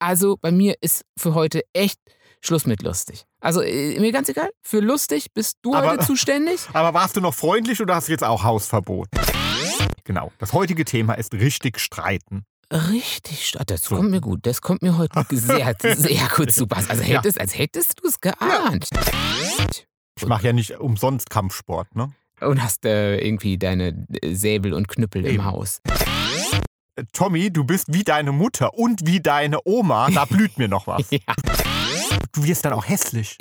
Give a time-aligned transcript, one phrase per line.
[0.00, 1.98] Also bei mir ist für heute echt
[2.42, 3.26] Schluss mit lustig.
[3.40, 6.60] Also äh, mir ganz egal, für lustig bist du Aber- heute zuständig.
[6.72, 9.08] Aber warst du noch freundlich oder hast du jetzt auch Hausverbot?
[10.04, 10.32] Genau.
[10.38, 12.44] Das heutige Thema ist richtig streiten.
[12.72, 13.96] Richtig, das So.
[13.96, 14.40] kommt mir gut.
[14.46, 16.90] Das kommt mir heute sehr, sehr gut zu passen.
[16.90, 17.18] Also Ja.
[17.18, 18.88] hättest, als hättest du es geahnt.
[20.16, 22.12] Ich mache ja nicht umsonst Kampfsport, ne?
[22.40, 25.34] Und hast äh, irgendwie deine Säbel und Knüppel Eben.
[25.36, 25.82] im Haus.
[27.12, 30.08] Tommy, du bist wie deine Mutter und wie deine Oma.
[30.10, 31.06] Da blüht mir noch was.
[31.10, 31.20] Ja.
[32.32, 33.36] Du wirst dann auch hässlich.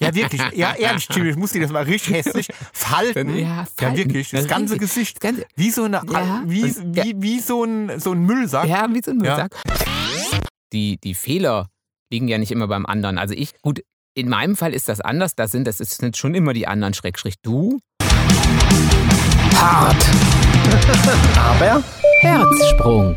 [0.00, 0.40] Ja, wirklich.
[0.54, 3.36] Ja, ehrlich, Jimmy, ich muss dir das mal richtig hässlich falten.
[3.36, 3.96] Ja, falten.
[3.96, 4.30] wirklich.
[4.30, 5.14] Das Das ganze richtig.
[5.20, 5.46] Gesicht.
[5.56, 6.42] Wie so, eine, Ja.
[6.46, 8.66] wie, Und- wie, wie so ein, so ein Müllsack.
[8.68, 9.36] ja, wie so ein Ja.
[9.36, 9.56] Müllsack.
[10.72, 11.68] Die, die Fehler
[12.12, 13.18] liegen ja nicht immer beim anderen.
[13.18, 13.80] Also ich, gut,
[14.14, 15.34] in meinem Fall ist das anders.
[15.34, 17.78] Das sind, das sind schon immer die anderen, Schrägstrich du.
[19.54, 19.96] Hart.
[21.36, 21.82] Aber
[22.20, 23.16] Herzsprung.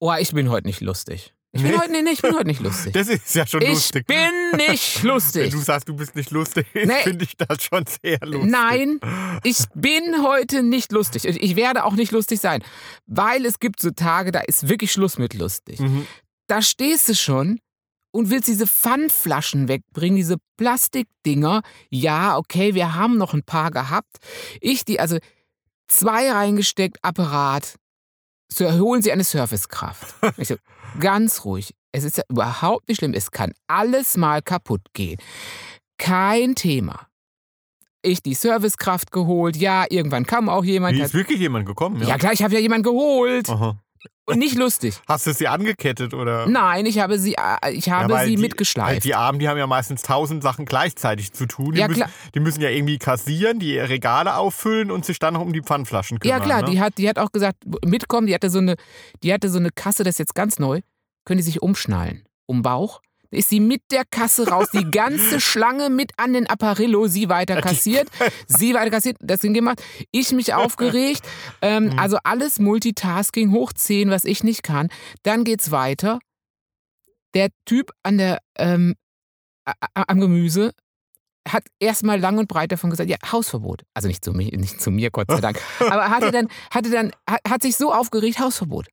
[0.00, 1.32] Oh, ich bin heute nicht lustig.
[1.52, 1.78] Ich bin Nee?
[1.78, 2.92] heute, nee, ich bin heute nicht lustig.
[2.92, 4.06] Das ist ja schon Ich lustig.
[4.06, 4.16] bin
[4.56, 5.52] nicht Wenn lustig.
[5.52, 7.02] du sagst, du bist nicht lustig, Nee.
[7.04, 8.50] finde ich das schon sehr lustig.
[8.50, 8.98] Nein,
[9.44, 11.24] ich bin heute nicht lustig.
[11.26, 12.62] Ich ich werde auch nicht lustig sein.
[13.06, 15.78] Weil es gibt so Tage, da ist wirklich Schluss mit lustig.
[15.78, 16.06] Mhm.
[16.48, 17.60] Da stehst du schon
[18.10, 21.62] und willst diese Pfandflaschen wegbringen, diese Plastikdinger.
[21.88, 24.16] Ja, okay, wir haben noch ein paar gehabt.
[24.60, 25.18] Ich die, also
[25.88, 27.74] zwei reingesteckt, Apparat.
[28.52, 30.14] So holen Sie eine Servicekraft.
[30.36, 30.56] Ich so,
[31.00, 31.74] ganz ruhig.
[31.92, 33.14] Es ist ja überhaupt nicht schlimm.
[33.14, 35.18] Es kann alles mal kaputt gehen.
[35.98, 37.06] Kein Thema.
[38.02, 39.56] Ich die Servicekraft geholt.
[39.56, 40.96] Ja, irgendwann kam auch jemand.
[40.96, 42.02] Wie ist wirklich jemand gekommen?
[42.06, 43.48] ja klar, ich habe ja jemanden geholt.
[43.48, 43.78] Aha.
[44.26, 45.00] Und nicht lustig.
[45.06, 46.46] Hast du sie angekettet oder?
[46.46, 49.04] Nein, ich habe sie, äh, ich Ja, habe weil sie die, mitgeschleift.
[49.04, 51.72] Die Armen, die haben ja meistens tausend Sachen gleichzeitig zu tun.
[51.74, 52.10] Die, Ja, müssen, klar.
[52.34, 56.18] die müssen ja irgendwie kassieren, die Regale auffüllen und sich dann noch um die Pfandflaschen
[56.24, 56.42] Ja kümmern.
[56.48, 56.70] klar, ne?
[56.70, 58.76] die hat, die hat auch gesagt, mitkommen, die hatte so eine,
[59.22, 60.80] die hatte so eine Kasse, das ist jetzt ganz neu,
[61.26, 63.02] können die sich umschnallen, um Bauch.
[63.34, 67.60] Ist sie mit der Kasse raus, die ganze Schlange mit an den Apparillo, sie weiter
[67.60, 68.08] kassiert,
[68.46, 71.22] sie weiter kassiert, das Ding gemacht, ich mich aufgeregt,
[71.62, 71.98] ähm, Mhm.
[71.98, 74.88] also alles Multitasking, hoch 10, was ich nicht kann.
[75.22, 76.18] Dann geht's weiter.
[77.34, 78.94] Der Typ an der, ähm,
[79.94, 80.72] am Gemüse
[81.48, 83.82] hat erstmal lang und breit davon gesagt, ja, Hausverbot.
[83.92, 85.60] Also nicht zu mir, nicht zu mir, Gott sei Dank.
[85.80, 88.86] Aber hatte dann, hatte dann, hat, hat sich so aufgeregt, Hausverbot.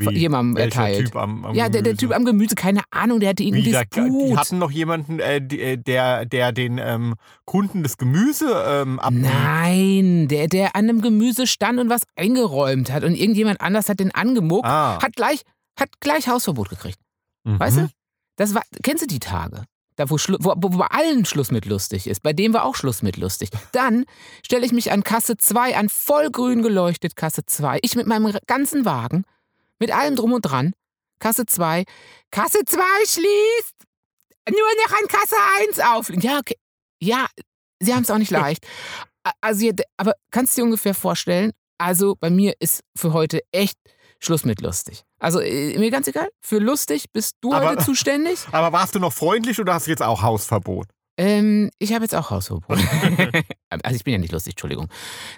[0.00, 0.18] Wie?
[0.18, 1.06] jemandem erteilt.
[1.06, 1.96] Typ am, am Ja, der, der?
[1.96, 4.36] Typ am Gemüse, keine Ahnung, der hatte Wie, irgendwie die Disput.
[4.38, 9.12] hatten noch jemanden, äh, die- äh, der, der den ähm, Kunden das Gemüse ähm, ab.
[9.14, 14.00] Nein, der, der an einem Gemüse stand und was eingeräumt hat und irgendjemand anders hat
[14.00, 14.98] den angemuckt, Ah.
[15.02, 15.42] hat gleich,
[15.78, 16.98] hat gleich Hausverbot gekriegt.
[17.44, 17.58] Mhm.
[17.60, 17.88] Weißt du?
[18.36, 19.64] Das war, kennst du die Tage?
[19.96, 22.22] Da, wo, wo, wo bei allen Schluss mit lustig ist.
[22.22, 23.50] Bei dem war auch Schluss mit lustig.
[23.72, 24.04] Dann
[24.42, 27.80] stelle ich mich an Kasse 2 an, vollgrün geleuchtet, Kasse 2.
[27.82, 29.24] Ich mit meinem ganzen Wagen,
[29.80, 30.72] mit allem drum und dran.
[31.20, 31.84] Kasse 2.
[32.30, 33.74] Kasse 2 schließt.
[34.48, 35.36] Nur noch an Kasse
[35.68, 36.10] 1 auf.
[36.22, 36.56] Ja, okay.
[37.02, 37.26] Ja,
[37.80, 38.66] sie haben es auch nicht leicht.
[39.40, 41.52] Also, aber kannst du dir ungefähr vorstellen?
[41.78, 43.76] Also, bei mir ist für heute echt
[44.18, 45.02] Schluss mit lustig.
[45.18, 46.28] Also, äh, mir ganz egal.
[46.42, 48.38] Für lustig bist du Aber- heute zuständig.
[48.52, 50.88] Aber warst du noch freundlich oder hast du jetzt auch Hausverbot?
[51.18, 52.78] Ähm, ich habe jetzt auch Hausverbot.
[53.70, 54.88] also ich bin ja nicht lustig, Entschuldigung.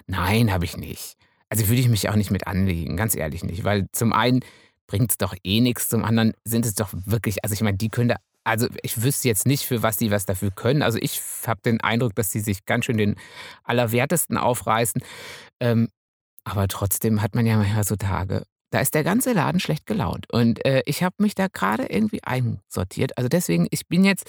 [0.07, 1.15] Nein, habe ich nicht.
[1.53, 3.63] Also würde ich mich auch nicht mit anlegen, ganz ehrlich nicht.
[3.63, 4.39] Weil zum einen
[4.87, 7.89] bringt es doch eh nichts, zum anderen sind es doch wirklich, also ich meine, die
[7.89, 10.81] können da, also ich wüsste jetzt nicht, für was die was dafür können.
[10.81, 13.17] Also ich habe den Eindruck, dass die sich ganz schön den
[13.65, 15.03] Allerwertesten aufreißen.
[15.59, 15.89] Ähm,
[16.43, 20.25] aber trotzdem hat man ja manchmal so Tage, da ist der ganze Laden schlecht gelaunt.
[20.33, 23.15] Und äh, ich habe mich da gerade irgendwie einsortiert.
[23.15, 24.27] Also deswegen, ich bin jetzt,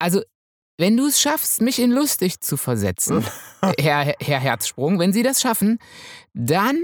[0.00, 0.20] also
[0.80, 3.22] wenn du es schaffst, mich in lustig zu versetzen,
[3.78, 5.78] Herr, Herr Herzsprung, wenn Sie das schaffen,
[6.32, 6.80] dann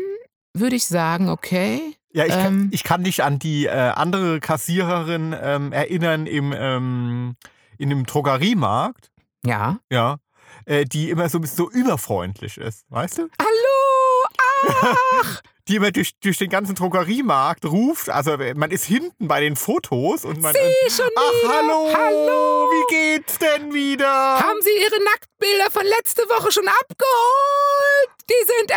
[0.53, 1.81] würde ich sagen, okay,
[2.12, 2.69] Ja, ich, kann, Ähm.
[2.73, 7.37] ich kann dich an die äh, andere Kassiererin ähm, erinnern im, ähm,
[7.79, 9.11] in einem Drogeriemarkt,
[9.45, 9.79] ja.
[9.91, 10.19] ja,
[10.67, 13.29] äh, die immer so ein bisschen so überfreundlich ist, weißt du?
[13.41, 14.83] Hallo!
[15.21, 15.41] Ach!
[15.69, 20.25] Die immer durch, durch den ganzen Drogeriemarkt ruft, also man ist hinten bei den Fotos
[20.25, 20.55] und man...
[20.55, 21.52] Sie schon Ach, wieder!
[21.55, 21.93] hallo!
[21.93, 22.69] Hallo!
[22.70, 24.06] Wie geht's denn wieder?
[24.08, 28.11] Haben Sie Ihre Nacktbilder von letzte Woche schon abgeholt?
[28.31, 28.70] Die sind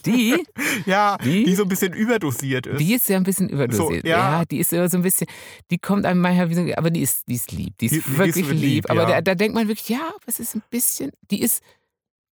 [0.00, 0.06] entwickelt!
[0.06, 0.46] Die?
[0.90, 1.44] ja, Die?
[1.44, 2.80] die so ein bisschen überdosiert ist.
[2.80, 4.02] Die ist ja ein bisschen überdosiert.
[4.02, 4.38] So, ja.
[4.40, 4.44] ja.
[4.46, 5.26] die ist immer so ein bisschen,
[5.70, 7.76] die kommt einem manchmal wie so, aber die ist, die ist lieb.
[7.78, 8.90] Die ist Die- die ist wirklich lieb, lieb.
[8.90, 9.16] Aber ja.
[9.16, 11.62] da, da denkt man wirklich, ja, aber es ist ein bisschen, die ist,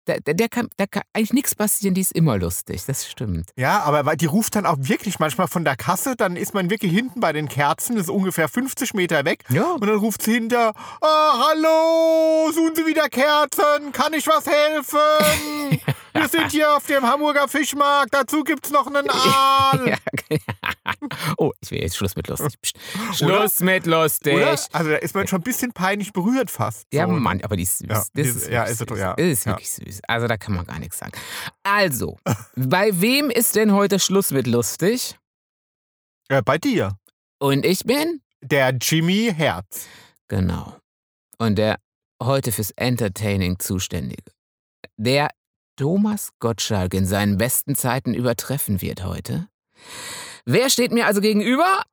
[0.05, 2.83] da, der kann, da kann eigentlich nichts passieren, die ist immer lustig.
[2.85, 3.51] Das stimmt.
[3.55, 6.69] Ja, aber weil die ruft dann auch wirklich manchmal von der Kasse, dann ist man
[6.69, 9.43] wirklich hinten bei den Kerzen, das ist ungefähr 50 Meter weg.
[9.49, 9.71] Ja.
[9.73, 15.79] Und dann ruft sie hinter, ah, hallo, suchen Sie wieder Kerzen, kann ich was helfen?
[16.13, 19.97] Wir sind hier auf dem Hamburger Fischmarkt, dazu gibt's noch einen Aal.
[21.37, 22.73] Oh, ich will jetzt Schluss mit lustig.
[23.13, 24.35] Schluss mit lustig.
[24.35, 24.57] Oder?
[24.71, 26.87] Also da ist man schon ein bisschen peinlich berührt fast.
[26.93, 27.13] Ja, so.
[27.13, 27.87] Mann, aber die ist süß.
[27.89, 28.97] Ja, das ist ja, ist süß.
[28.97, 29.92] ja, ist wirklich süß.
[30.07, 31.13] Also da kann man gar nichts sagen.
[31.63, 32.17] Also,
[32.55, 35.17] bei wem ist denn heute Schluss mit lustig?
[36.29, 36.97] Äh, bei dir.
[37.39, 38.21] Und ich bin?
[38.41, 39.87] Der Jimmy Herz.
[40.27, 40.77] Genau.
[41.37, 41.77] Und der
[42.21, 44.31] heute fürs Entertaining zuständige.
[44.97, 45.29] Der
[45.75, 49.47] Thomas Gottschalk in seinen besten Zeiten übertreffen wird heute.
[50.45, 51.83] Wer steht mir also gegenüber?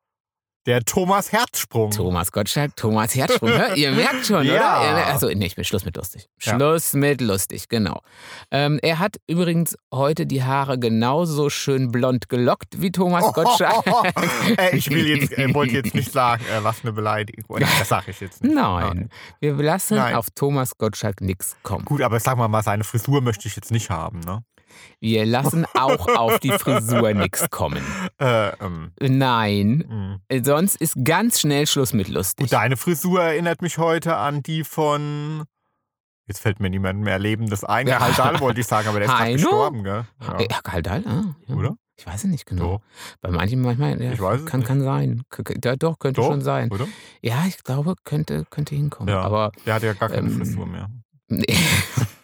[0.66, 1.90] Der Thomas Herzsprung.
[1.90, 3.48] Thomas Gottschalk, Thomas Herzsprung.
[3.48, 4.80] Hör, ihr merkt schon, Ja.
[4.92, 5.06] oder?
[5.06, 6.28] Also, nee, ich bin Schluss mit lustig.
[6.42, 6.54] Ja.
[6.54, 8.02] Schluss mit lustig, genau.
[8.50, 13.84] Ähm, er hat übrigens heute die Haare genauso schön blond gelockt wie Thomas Gottschalk.
[14.58, 17.60] äh, ich will jetzt, äh, wollte jetzt nicht sagen, äh, was eine Beleidigung.
[17.60, 18.54] Das sage ich jetzt nicht.
[18.54, 19.08] Nein,
[19.40, 20.14] wir lassen Nein.
[20.14, 21.86] auf Thomas Gottschalk nichts kommen.
[21.86, 24.44] Gut, aber sag mal mal, seine Frisur möchte ich jetzt nicht haben, ne?
[25.00, 27.82] Wir lassen auch auf die Frisur nichts kommen.
[28.18, 30.42] Äh, ähm, Nein, mh.
[30.44, 32.46] sonst ist ganz schnell Schluss mit lustig.
[32.46, 35.44] Gut, deine Frisur erinnert mich heute an die von.
[36.26, 37.88] Jetzt fällt mir niemand mehr Lebendes ein.
[37.88, 37.98] Ja.
[37.98, 40.04] Haldal wollte ich sagen, aber der ist gerade gestorben, gell?
[40.20, 40.40] Ja.
[40.40, 41.54] Ja, Kaldal, ah, ja.
[41.56, 41.76] Oder?
[42.00, 42.62] Ich weiß es nicht genau.
[42.62, 42.80] So.
[43.20, 45.22] Bei manchen manchmal, ja, Ich weiß kann, kann sein.
[45.62, 46.70] Ja, doch, könnte Doch, schon sein.
[46.70, 46.86] Oder?
[47.20, 49.12] Ja, ich glaube, könnte, könnte hinkommen.
[49.12, 49.20] Ja.
[49.20, 50.88] Aber Der hat ja gar keine Ähm, Frisur mehr.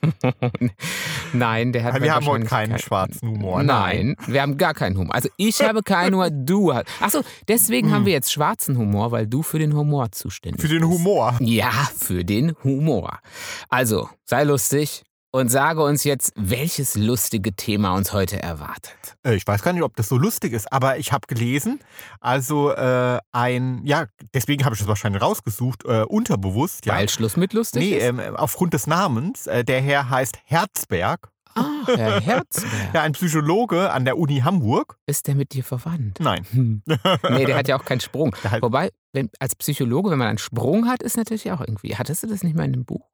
[1.33, 3.63] nein, der hat wir haben heute keinen kein- schwarzen Humor.
[3.63, 5.15] Nein, wir haben gar keinen Humor.
[5.15, 6.87] Also ich habe keinen Humor, du hast.
[7.01, 10.69] Achso, deswegen haben wir jetzt schwarzen Humor, weil du für den Humor zuständig Hm.
[10.69, 10.99] Für den bist.
[11.01, 11.37] Humor.
[11.41, 13.19] Ja, für den Humor.
[13.69, 19.17] Also, sei lustig und sage uns jetzt, welches lustige Thema uns heute erwartet.
[19.23, 21.81] Äh, Ich weiß gar nicht, ob das so lustig ist, aber ich habe gelesen,
[22.20, 26.94] also äh, ein, ja, deswegen habe ich das wahrscheinlich rausgesucht, äh, unterbewusst, ja.
[26.94, 28.05] Weil Schluss mit lustig Nee, ist?
[28.05, 29.46] ähm, aufgrund des Namens.
[29.46, 31.28] Äh, der Herr heißt Herzberg.
[31.55, 32.70] Ah, Herr Herzberg.
[32.94, 34.99] Ja, ein Psychologe an der Uni Hamburg.
[35.06, 36.19] Ist der mit dir verwandt?
[36.20, 36.46] Nein.
[36.50, 36.82] Hm.
[37.31, 38.34] Nee, der hat ja auch keinen Sprung.
[38.61, 41.96] Wobei, wenn, als Psychologe, wenn man einen Sprung hat, ist natürlich auch irgendwie.
[41.96, 43.06] Hattest du das nicht mal in dem Buch?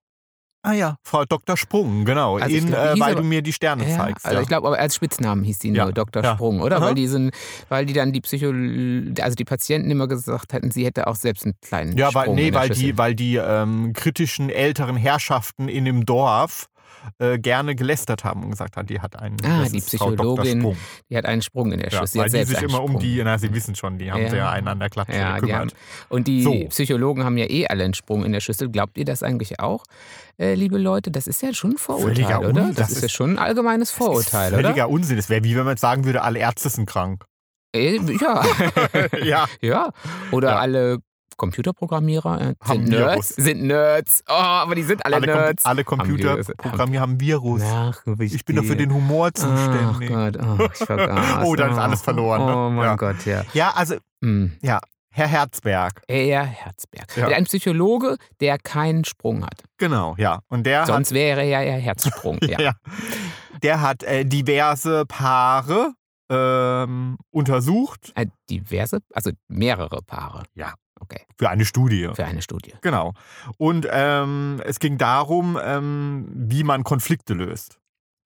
[0.64, 1.56] Ah ja, Frau Dr.
[1.56, 2.36] Sprung, genau.
[2.38, 4.24] Also in, glaub, äh, weil aber- du mir die Sterne Ja, zeigst.
[4.24, 4.42] also ja.
[4.42, 6.22] ich glaube, aber als Spitznamen hieß die Ja, nur Dr.
[6.22, 6.34] ja.
[6.34, 6.76] Sprung, oder?
[6.76, 6.86] Aha.
[6.86, 7.32] Weil die, sind,
[7.68, 8.52] weil die dann die Psycho
[9.20, 12.34] also die Patienten immer gesagt hätten, sie hätte auch selbst einen kleinen ja, Sprung weil,
[12.36, 12.82] nee, weil Schüssel.
[12.84, 16.68] die, weil die ähm, kritischen älteren Herrschaften in dem Dorf
[17.18, 19.36] äh, gerne gelästert haben und gesagt haben, die hat einen.
[19.44, 19.86] Ah, das die ist.
[19.86, 20.76] Psychologin, Sprung.
[21.10, 22.20] Die hat einen Sprung in der Ja, Schüssel.
[22.20, 23.02] weil hat die sich immer um Sprung.
[23.02, 24.30] die, na, sie wissen schon, die haben Ja.
[24.30, 25.74] sehr einen an der Klatsche Ja, die gekümmert.
[26.08, 26.64] und die So.
[26.68, 28.68] Psychologen haben ja eh alle einen Sprung in der Schüssel.
[28.70, 29.84] Glaubt ihr das eigentlich auch,
[30.38, 31.10] äh, liebe Leute?
[31.10, 32.66] Das ist ja schon ein Vorurteil, Völliger oder?
[32.68, 34.62] Das, Das ist ja ist- schon ein allgemeines Vorurteil, oder?
[34.62, 35.18] Völliger Unsinn.
[35.18, 37.24] Es wäre wie wenn man sagen würde, alle Ärzte sind krank.
[37.74, 38.42] Äh, ja.
[39.24, 39.46] ja.
[39.60, 39.90] ja.
[40.30, 40.56] Oder Ja.
[40.58, 40.98] alle
[41.36, 43.28] Computerprogrammierer äh, Haben sind Nerds.
[43.30, 44.24] Sind Nerds.
[44.28, 45.64] Oh, aber die sind alle, Alle, Nerds.
[45.64, 46.46] alle Haben Virus.
[46.46, 47.62] Computerprogramme haben Virus.
[47.64, 50.08] Ach, Ich bin doch für den Humor zuständig.
[50.08, 51.44] Gott, oh, ich vergaß.
[51.44, 52.56] Oh, dann ist alles verloren, ne?
[52.56, 52.96] Oh mein Ja.
[52.96, 53.42] Gott, ja.
[53.52, 54.52] Ja, also Hm.
[55.14, 56.02] Herr Herzberg.
[56.08, 57.16] Er Herzberg.
[57.16, 57.28] Ja.
[57.28, 59.62] Ein Psychologe, der keinen Sprung hat.
[59.76, 60.40] Genau, ja.
[60.48, 62.38] Und der Sonst wäre er ja Herzsprung.
[62.48, 62.58] Ja.
[62.58, 62.72] Ja.
[63.62, 65.92] Der hat äh, diverse Paare
[66.30, 70.44] ähm, untersucht Äh, Diverse, also mehrere Paare.
[70.54, 70.72] Ja.
[71.02, 72.08] Okay, für eine Studie.
[72.14, 72.72] für eine Studie.
[72.80, 73.12] Genau.
[73.58, 77.78] Und ähm, es ging darum, ähm, wie man Konflikte löst.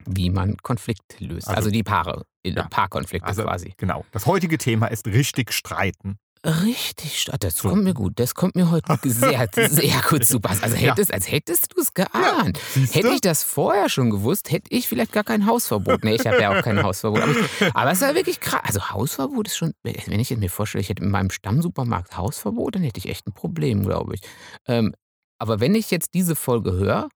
[0.05, 1.49] Wie man Konflikte löst.
[1.49, 2.69] Also, Also- die Paare, in Ja.
[2.69, 3.73] Paarkonflikte Also- quasi.
[3.79, 4.05] Genau.
[4.13, 6.19] Das heutige Thema ist richtig streiten.
[6.47, 7.41] Richtig, stark.
[7.41, 8.21] das kommt mir gut.
[8.21, 10.63] Das kommt mir heute sehr, sehr gut zu passen.
[10.63, 10.91] Also Ja.
[10.93, 12.59] hättest, als hättest du es geahnt.
[12.73, 12.99] Siehste?
[12.99, 16.05] Hätte ich das vorher schon gewusst, hätte ich vielleicht gar kein Hausverbot.
[16.05, 17.23] Nee, ich habe ja auch kein Hausverbot.
[17.23, 18.63] Aber, ich, aber es ja wirklich krass.
[18.65, 22.83] Also Hausverbot ist schon, wenn ich mir vorstelle, ich hätte in meinem Stammsupermarkt Hausverbot, dann
[22.83, 24.21] hätte ich echt ein Problem, glaube ich.
[24.69, 24.95] Ähm,
[25.39, 27.09] aber wenn ich jetzt diese Folge höre,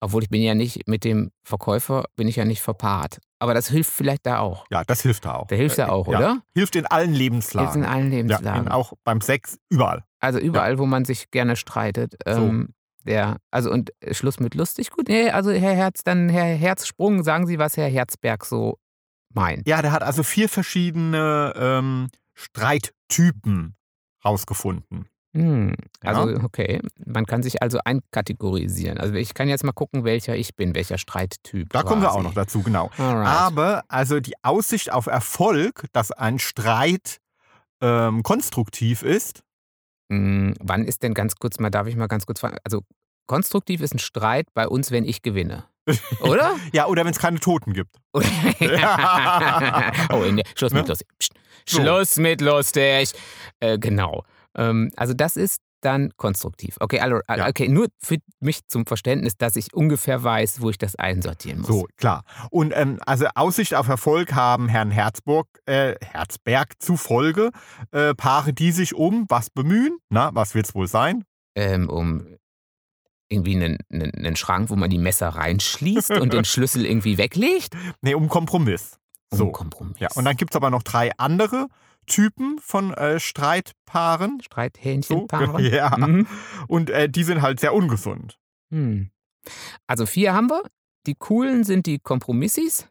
[0.00, 3.18] obwohl ich bin ja nicht mit dem Verkäufer, bin ich ja nicht verpaart.
[3.40, 4.66] Aber das hilft vielleicht da auch.
[4.70, 5.46] Ja, das hilft da auch.
[5.46, 6.18] Da hilft ja auch, Ja.
[6.18, 6.42] oder?
[6.54, 7.82] Hilft in allen Hilft Lebenslagen.
[7.82, 8.66] in allen ja, Lebenslagen.
[8.66, 10.04] in, auch beim Sex, überall.
[10.18, 12.16] Also überall, wo man sich gerne streitet.
[12.26, 12.70] Ähm,
[13.06, 14.90] der, also und äh, Schluss mit lustig.
[14.90, 18.78] Gut, nee, also Herr Herz, dann Herr Herzsprung, sagen Sie, was Herr Herzberg so
[19.32, 19.66] meint.
[19.68, 23.76] Ja, der hat also vier verschiedene ähm, Streittypen
[24.24, 25.06] rausgefunden.
[25.34, 26.42] Hm, also Ja.
[26.42, 28.98] okay, man kann sich also einkategorisieren.
[28.98, 31.70] Also ich kann jetzt mal gucken, welcher ich bin, welcher Streittyp.
[31.72, 32.26] Da kommen wir auch quasi.
[32.28, 32.90] noch dazu, genau.
[32.96, 33.26] Alright.
[33.28, 37.18] Aber also die Aussicht auf Erfolg, dass ein Streit
[37.80, 39.42] ähm, konstruktiv ist,
[40.10, 42.80] Hm, wann ist denn ganz kurz mal, darf ich mal ganz kurz fragen, also
[43.26, 45.64] konstruktiv ist ein Streit bei uns, wenn ich gewinne.
[46.20, 46.56] Oder?
[46.72, 47.94] ja, oder wenn es keine Toten gibt.
[48.12, 48.20] oh,
[50.22, 50.88] in der, Schluss mit Ne?
[50.88, 51.08] lustig.
[51.18, 51.32] Psst.
[51.68, 51.82] So.
[51.82, 53.12] Schluss mit lustig.
[53.60, 54.24] Äh, genau.
[54.58, 56.76] Ähm, also das ist dann konstruktiv.
[56.80, 57.46] Okay, also, Ja.
[57.48, 61.68] okay, nur für mich zum Verständnis, dass ich ungefähr weiß, wo ich das einsortieren muss.
[61.68, 62.24] So, klar.
[62.50, 67.50] Und ähm, also Aussicht auf Erfolg haben Herrn Herzburg, äh, Herzberg zufolge
[67.92, 69.98] äh, Paare, die sich um was bemühen.
[70.10, 71.24] Na, was wird's wohl sein?
[71.54, 72.26] Ähm, um
[73.28, 77.74] irgendwie einen, einen, einen Schrank, wo man die Messer reinschließt und den Schlüssel irgendwie weglegt.
[78.00, 78.98] Nee, um Kompromiss.
[79.30, 79.52] Um So.
[79.52, 79.98] Kompromiss.
[80.00, 81.68] Ja, und dann gibt es aber noch drei andere
[82.08, 84.40] Typen von äh, Streitpaaren.
[84.42, 85.62] Streithähnchenpaare.
[85.68, 85.96] Ja.
[85.96, 86.26] Mhm.
[86.66, 88.38] Und äh, die sind halt sehr ungesund.
[88.70, 89.10] Hm.
[89.86, 90.62] Also vier haben wir.
[91.06, 92.88] Die coolen sind die Kompromissis.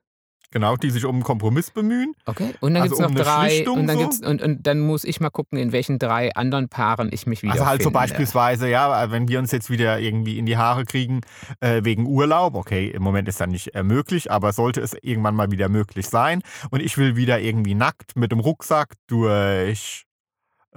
[0.51, 2.13] Genau, die sich um einen Kompromiss bemühen.
[2.25, 2.54] Okay.
[2.62, 3.70] Und dann Also gibt es noch um eine drei.
[3.70, 4.30] Und dann, so?
[4.30, 7.54] und, und dann muss ich mal gucken, in welchen drei anderen Paaren ich mich wieder
[7.54, 11.22] Also halt so beispielsweise, ja, wenn wir uns jetzt wieder irgendwie in die Haare kriegen
[11.60, 15.36] äh, wegen Urlaub, okay, im Moment ist das nicht äh, möglich, aber sollte es irgendwann
[15.36, 20.07] mal wieder möglich sein und ich will wieder irgendwie nackt mit dem Rucksack durch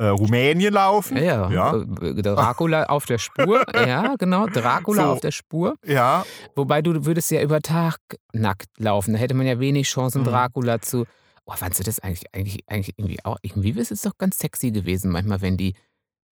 [0.00, 1.16] äh, Rumänien laufen.
[1.16, 1.76] Ja, Ja.
[1.76, 3.64] äh, Dracula auf der Spur.
[3.74, 4.46] Ja, genau.
[4.46, 5.08] Dracula So.
[5.10, 5.74] auf der Spur.
[5.84, 6.24] Ja,
[6.56, 7.98] Wobei du würdest ja über Tag
[8.32, 9.12] nackt laufen.
[9.14, 10.26] Da hätte man ja wenig Chancen, Mhm.
[10.26, 11.04] Dracula zu.
[11.46, 13.38] Oh, fandst du das eigentlich, eigentlich, eigentlich irgendwie auch?
[13.42, 15.74] Irgendwie ist es doch ganz sexy gewesen, manchmal, wenn die.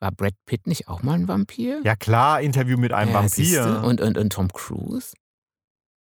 [0.00, 1.80] War Brad Pitt nicht auch mal ein Vampir?
[1.84, 3.22] ja klar, Interview mit einem Ja.
[3.22, 3.82] Vampir.
[3.84, 5.12] Und, und, und Tom Cruise?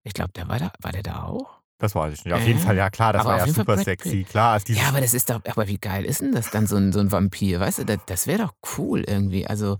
[0.05, 1.56] Ich glaube, der war da, war der da auch?
[1.79, 2.35] Das weiß ich nicht.
[2.35, 2.47] Auf Ja.
[2.47, 4.25] jeden Fall, ja klar, das Aber war ja Fall super Brad sexy.
[4.25, 6.67] Klar, also dieses, Ja, aber das ist doch, aber wie geil ist denn das dann,
[6.67, 7.61] so ein, so ein Vampir?
[7.61, 9.47] Weißt du, das, das wäre doch cool irgendwie.
[9.47, 9.79] Also,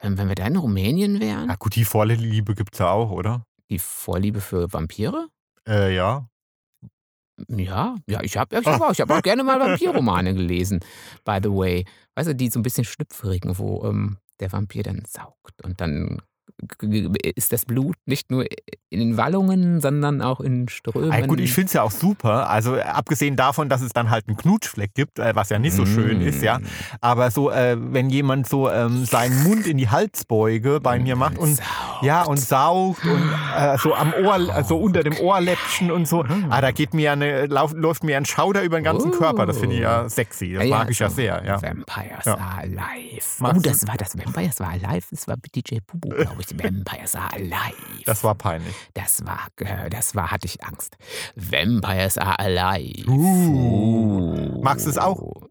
[0.00, 3.10] ähm, wenn wir da in Rumänien wären, ja gut, die Vorliebe gibt es ja auch,
[3.10, 3.44] oder?
[3.70, 5.28] die Vorliebe für Vampire?
[5.68, 6.26] Äh, ja.
[7.48, 10.80] Ja, ja, ich habe ich hab auch, ich hab auch gerne mal Vampirromane gelesen,
[11.24, 11.84] by the way.
[12.16, 16.20] Weißt du, die so ein bisschen schlüpfrigen, wo ähm, der Vampir dann saugt und dann
[17.36, 18.44] ist das Blut nicht nur
[18.90, 21.12] in den Wallungen, sondern auch in Strömen.
[21.12, 22.48] Ah, gut, ich finde es ja auch super.
[22.50, 25.74] Also äh, abgesehen davon, dass es dann halt einen Knutschfleck gibt, äh, was ja nicht
[25.74, 26.58] so schön ist, ja.
[26.58, 26.64] Mm.
[27.00, 31.38] Aber so, äh, wenn jemand so ähm, seinen Mund in die Halsbeuge bei mir macht
[31.38, 32.02] und Saugt.
[32.02, 36.24] ja und saugt und äh, so am Ohr, äh, so unter dem Ohrläppchen und so,
[36.50, 39.18] ah, da geht mir eine, lauf, läuft mir ein Schauder über den ganzen Oh.
[39.18, 39.46] Körper.
[39.46, 40.54] Das finde ich ja sexy.
[40.54, 41.60] Das mag ich ja so sehr, ja.
[41.62, 42.34] Vampires Ja.
[42.36, 43.22] are alive.
[43.38, 45.06] Magst oh, das war das Vampires are alive.
[45.10, 46.47] Das war DJ Bubu, glaube ich.
[46.56, 48.04] Vampires are alive.
[48.04, 48.74] Das war peinlich.
[48.94, 50.96] Das war, äh, das war, hatte ich Angst.
[51.34, 53.08] Vampires are alive.
[53.10, 54.60] Uh.
[54.62, 55.48] Magst du es auch?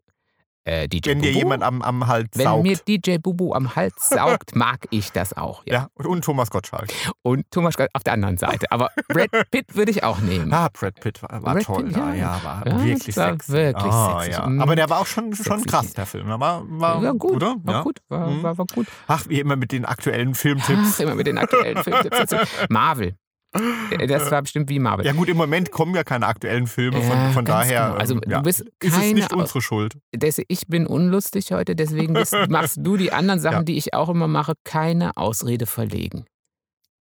[0.68, 1.40] Äh, DJ Wenn dir Bubu?
[1.40, 2.64] jemand am, am Hals Wenn saugt.
[2.64, 5.64] mir DJ Bubu am Hals saugt, mag ich das auch.
[5.66, 5.74] Ja.
[5.74, 6.90] ja, und Thomas Gottschalk.
[7.22, 8.70] Und Thomas Gottschalk auf der anderen Seite.
[8.70, 10.52] Aber Brad Pitt würde ich auch nehmen.
[10.54, 11.86] Ah, Brad Pitt war, war Brad toll.
[11.86, 12.14] Pitt, ja.
[12.14, 13.52] ja, war Ja, wirklich war sexy.
[13.54, 14.32] wirklich sexy.
[14.32, 14.46] Ja.
[14.46, 14.62] Mm.
[14.62, 15.66] Aber der war auch schon, schon Sexy.
[15.70, 16.28] krass, der Film.
[16.28, 17.56] War, war, war gut, oder?
[17.64, 18.44] war gut, war, Mhm.
[18.44, 18.88] war, war gut.
[19.08, 20.96] Ach, wie immer mit den aktuellen Filmtipps.
[20.96, 22.18] Ach, immer mit den aktuellen Filmtipps.
[22.18, 22.36] dazu.
[22.70, 23.16] Marvel.
[23.54, 25.06] Äh, Das war bestimmt wie Marvel.
[25.06, 28.00] Ja gut, im Moment kommen ja keine aktuellen Filme, von, Ja, von daher genau.
[28.00, 29.98] Also, ähm, du ja, bist ist es keine nicht unsere Schuld.
[30.14, 33.64] Des- ich bin unlustig heute, deswegen bist, machst du die anderen Sachen, Ja.
[33.64, 36.26] die ich auch immer mache, keine Ausrede verlegen.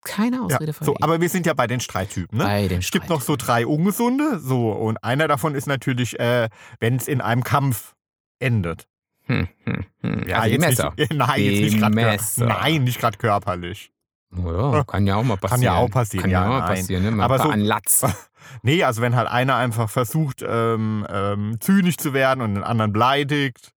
[0.06, 1.04] Keine Ausrede so, verlegen.
[1.04, 2.38] aber wir sind ja bei den Streittypen.
[2.38, 2.46] Ne?
[2.46, 6.48] Bei den Es gibt noch so drei ungesunde, so und einer davon ist natürlich, äh,
[6.80, 7.96] wenn es in einem Kampf
[8.40, 8.88] endet.
[9.26, 10.28] Hm, hm, hm.
[10.28, 10.94] Ja, also jetzt Messer.
[10.98, 12.46] Nicht, nein, Die jetzt nicht Messer.
[12.48, 13.92] Nein, nicht gerade körperlich.
[14.36, 15.50] Ja, kann ja auch mal passieren.
[15.50, 17.12] Kann ja auch passieren, Kann ja, ja, auch mal passieren, ne?
[17.12, 18.06] Mal Aber ein so- an Latz.
[18.64, 22.92] Nee, also wenn halt einer einfach versucht, ähm, ähm, zynisch zu werden und den anderen
[22.92, 23.74] beleidigt,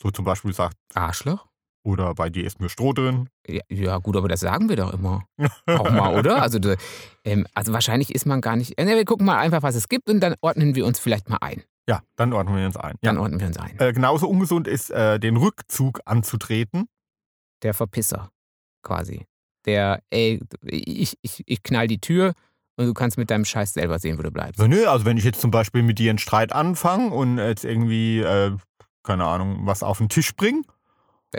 [0.00, 1.46] so zum Beispiel sagt, Arschloch?
[1.82, 3.28] oder bei dir ist nur Stroh drin.
[3.48, 5.24] Ja, ja, gut, aber das sagen wir doch immer.
[5.66, 6.42] Auch mal, oder?
[6.42, 6.74] Also, da-
[7.24, 8.78] ähm, also wahrscheinlich ist man gar nicht.
[8.78, 11.38] Äh, wir gucken mal einfach, was es gibt und dann ordnen wir uns vielleicht mal
[11.40, 11.62] ein.
[11.88, 12.96] Ja, dann ordnen wir uns ein.
[13.02, 13.22] Dann Ja.
[13.22, 13.78] ordnen wir uns ein.
[13.78, 16.86] Äh, genauso ungesund ist, äh, den Rückzug anzutreten.
[17.62, 18.30] Der Verpisser,
[18.82, 19.26] quasi.
[19.66, 22.34] Der, ey, ich, ich, ich knall die Tür
[22.76, 24.60] und du kannst mit deinem Scheiß selber sehen, wo du bleibst.
[24.60, 28.20] Nö, also wenn ich jetzt zum Beispiel mit dir einen Streit anfange und jetzt irgendwie,
[28.20, 28.52] äh,
[29.02, 30.62] keine Ahnung, was auf den Tisch bringe.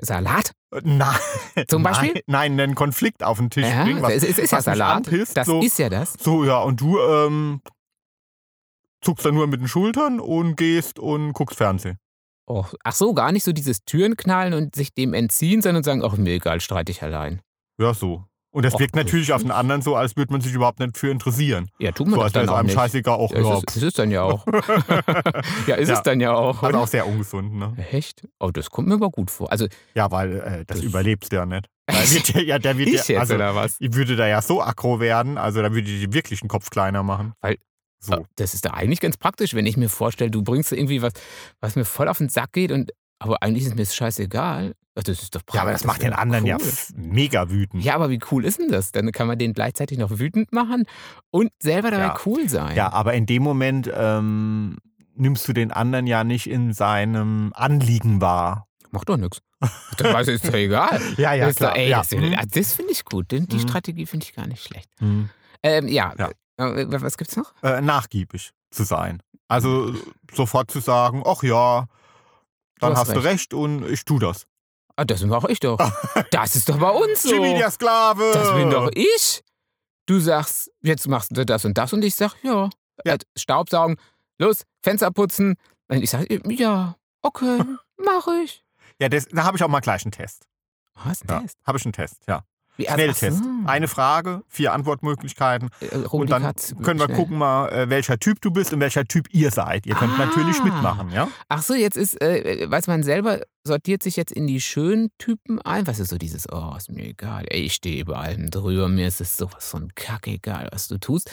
[0.01, 0.51] Salat?
[0.73, 1.15] Äh, Nein.
[1.67, 2.13] Zum Beispiel?
[2.27, 4.01] Nein, nein, einen Konflikt auf den Tisch Ja, bringen.
[4.01, 4.97] Was, es ist, ist ja Salat.
[5.07, 6.13] anpisst, das so, ist ja das.
[6.19, 7.61] so, ja, und du ähm,
[9.01, 11.97] zuckst dann nur mit den Schultern und gehst und guckst Fernsehen.
[12.45, 16.03] Oh, ach so, gar nicht so dieses Türen knallen und sich dem entziehen, sondern sagen,
[16.03, 17.41] ach mir egal, streite ich allein.
[17.79, 18.23] Ja, so.
[18.49, 20.79] Und das Och, wirkt natürlich das auf den anderen so, als würde man sich überhaupt
[20.79, 21.69] nicht für interessieren.
[21.79, 22.75] Ja, tut man So, das als wäre dann es auch einem nicht.
[22.75, 23.31] scheißegal auch.
[23.31, 24.45] Ja, es, ist, es ist dann ja auch.
[25.67, 25.95] ja, ist Ja.
[25.95, 26.55] es dann ja auch.
[26.63, 26.79] also oder?
[26.79, 27.75] auch sehr ungesund, ne?
[27.91, 28.27] Echt?
[28.39, 29.51] Oh, das kommt mir aber gut vor.
[29.51, 31.67] Also Ja, weil äh, das, Das- überlebst du ja nicht.
[32.35, 33.75] Der, ja, der wird ich ja, jetzt also, oder was?
[33.79, 36.69] ich würde da ja so aggro werden, also da würde ich dir wirklich den Kopf
[36.69, 37.33] kleiner machen.
[37.41, 37.57] Weil-
[37.99, 38.25] so.
[38.35, 41.13] Das ist doch eigentlich ganz praktisch, wenn ich mir vorstelle, du bringst irgendwie was,
[41.61, 44.73] was mir voll auf den Sack geht und aber eigentlich ist mir das scheißegal.
[44.97, 45.55] Ach, Das ist doch praktisch.
[45.55, 46.67] Ja, aber das macht den anderen ja cool.
[46.67, 47.83] f- mega wütend.
[47.83, 48.91] Ja, aber wie cool ist denn das?
[48.91, 50.85] Dann kann man den gleichzeitig noch wütend machen
[51.31, 52.17] und selber dabei Ja.
[52.25, 52.75] cool sein.
[52.75, 54.77] Ja, aber in dem Moment ähm,
[55.15, 58.67] nimmst du den anderen ja nicht in seinem Anliegen wahr.
[58.91, 59.39] Macht doch nichts.
[59.97, 60.99] Das weiß ich, ist doch egal.
[61.17, 61.77] Ja, ja, das ist doch, klar.
[61.77, 62.01] ey, ja.
[62.01, 63.31] das, das finde ich gut.
[63.31, 63.59] Die Mhm.
[63.59, 64.89] Strategie finde ich gar nicht schlecht.
[64.99, 65.29] Mhm.
[65.63, 66.29] Ähm, ja, Ja.
[66.57, 67.53] Äh, was gibt's noch?
[67.63, 69.21] Äh, nachgiebig zu sein.
[69.47, 69.93] Also
[70.33, 71.87] sofort zu sagen, ach ja,
[72.79, 73.25] dann hast hast, du recht.
[73.25, 74.45] recht und ich tu das.
[74.97, 75.77] Ah, das mache ich doch.
[76.31, 77.33] Das ist doch bei uns so.
[77.33, 78.31] Jimmy, der Sklave!
[78.33, 79.41] Das bin doch ich.
[80.07, 82.69] Du sagst, jetzt machst du das und das und ich sag, ja.
[83.05, 83.13] Ja.
[83.13, 83.97] Äh, Staubsaugen,
[84.39, 85.55] los, Fenster putzen.
[85.87, 87.59] Und ich sag, ja, okay,
[87.97, 88.63] mach ich.
[88.99, 90.47] Ja, das, da habe ich auch mal gleich einen Test.
[91.03, 91.57] Was ein Ja, Test?
[91.65, 92.41] habe ich einen Test, ja.
[92.77, 93.43] Wie, also, Schnelltest.
[93.43, 93.49] so.
[93.65, 95.69] Eine Frage, vier Antwortmöglichkeiten.
[95.81, 96.41] Äh, Und dann
[96.83, 97.17] können wir schnell.
[97.17, 99.85] gucken mal, äh, welcher Typ du bist und welcher Typ ihr seid.
[99.87, 100.25] Ihr könnt Ah.
[100.25, 101.27] natürlich mitmachen, ja?
[101.49, 105.61] Ach so, jetzt ist, äh, weiß man selber, sortiert sich jetzt in die schönen Typen
[105.61, 105.85] ein.
[105.85, 109.07] Was ist so dieses, oh, ist mir egal, ey, ich stehe über allem drüber, mir
[109.07, 111.29] ist es sowas von kacke egal, was du tust.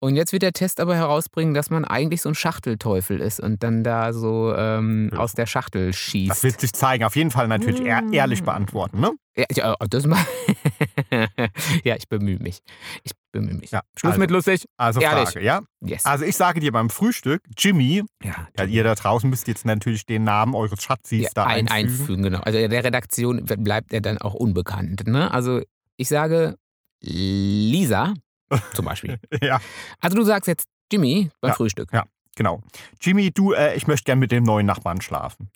[0.00, 3.62] Und jetzt wird der Test aber herausbringen, dass man eigentlich so ein Schachtelteufel ist und
[3.62, 5.18] dann da so ähm, Ja.
[5.20, 6.42] aus der Schachtel Das schießt.
[6.42, 7.04] wird sich zeigen.
[7.04, 8.12] Auf jeden Fall natürlich Mm.
[8.12, 9.12] ehrlich beantworten, ne?
[9.36, 10.18] Ja, ja, das mal.
[11.84, 12.60] ja, ich bemühe mich.
[13.04, 13.70] Ich bemühe mich.
[13.70, 14.20] Ja, Schluss also.
[14.20, 14.64] mit lustig.
[14.76, 15.30] Also Ehrlich.
[15.30, 15.62] Frage, ja?
[15.80, 16.04] Yes.
[16.06, 20.06] Also ich sage dir beim Frühstück, Jimmy, ja, ja, ihr da draußen müsst jetzt natürlich
[20.06, 22.00] den Namen eures Schatzis ja, da ein, einfügen.
[22.00, 22.40] einfügen, genau.
[22.40, 25.06] Also der Redaktion bleibt er dann auch unbekannt.
[25.06, 25.30] Ne?
[25.30, 25.62] Also
[25.96, 26.56] ich sage
[27.00, 28.14] Lisa
[28.74, 29.18] zum Beispiel.
[29.42, 29.60] Ja,
[30.00, 31.54] Also du sagst jetzt Jimmy beim Ja.
[31.54, 31.92] Frühstück.
[31.92, 32.04] Ja.
[32.34, 32.62] genau.
[33.00, 35.50] Jimmy, du, äh, ich möchte gern mit dem neuen Nachbarn schlafen.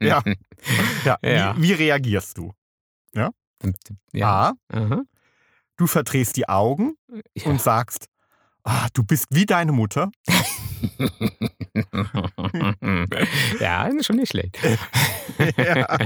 [0.00, 0.22] Ja.
[1.04, 1.18] Ja.
[1.22, 1.56] Ja.
[1.56, 2.52] Wie, wie reagierst du?
[3.14, 3.30] ja.
[4.20, 5.02] A, Aha.
[5.76, 6.94] du verdrehst die Augen
[7.34, 7.46] ja.
[7.46, 8.06] und sagst,
[8.64, 10.10] ah, du bist wie deine Mutter.
[13.60, 14.58] ja, ist schon nicht schlecht.
[15.56, 15.86] Ja.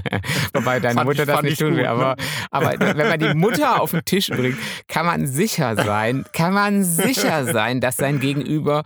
[0.55, 1.83] Wobei deine Fand Mutter ich- das nicht ich tun will.
[1.83, 1.89] ne?
[1.91, 2.17] Aber,
[2.51, 6.85] aber wenn man die Mutter auf den Tisch bringt, kann man sicher sein, kann man
[6.85, 8.83] sicher sein, dass sein Gegenüber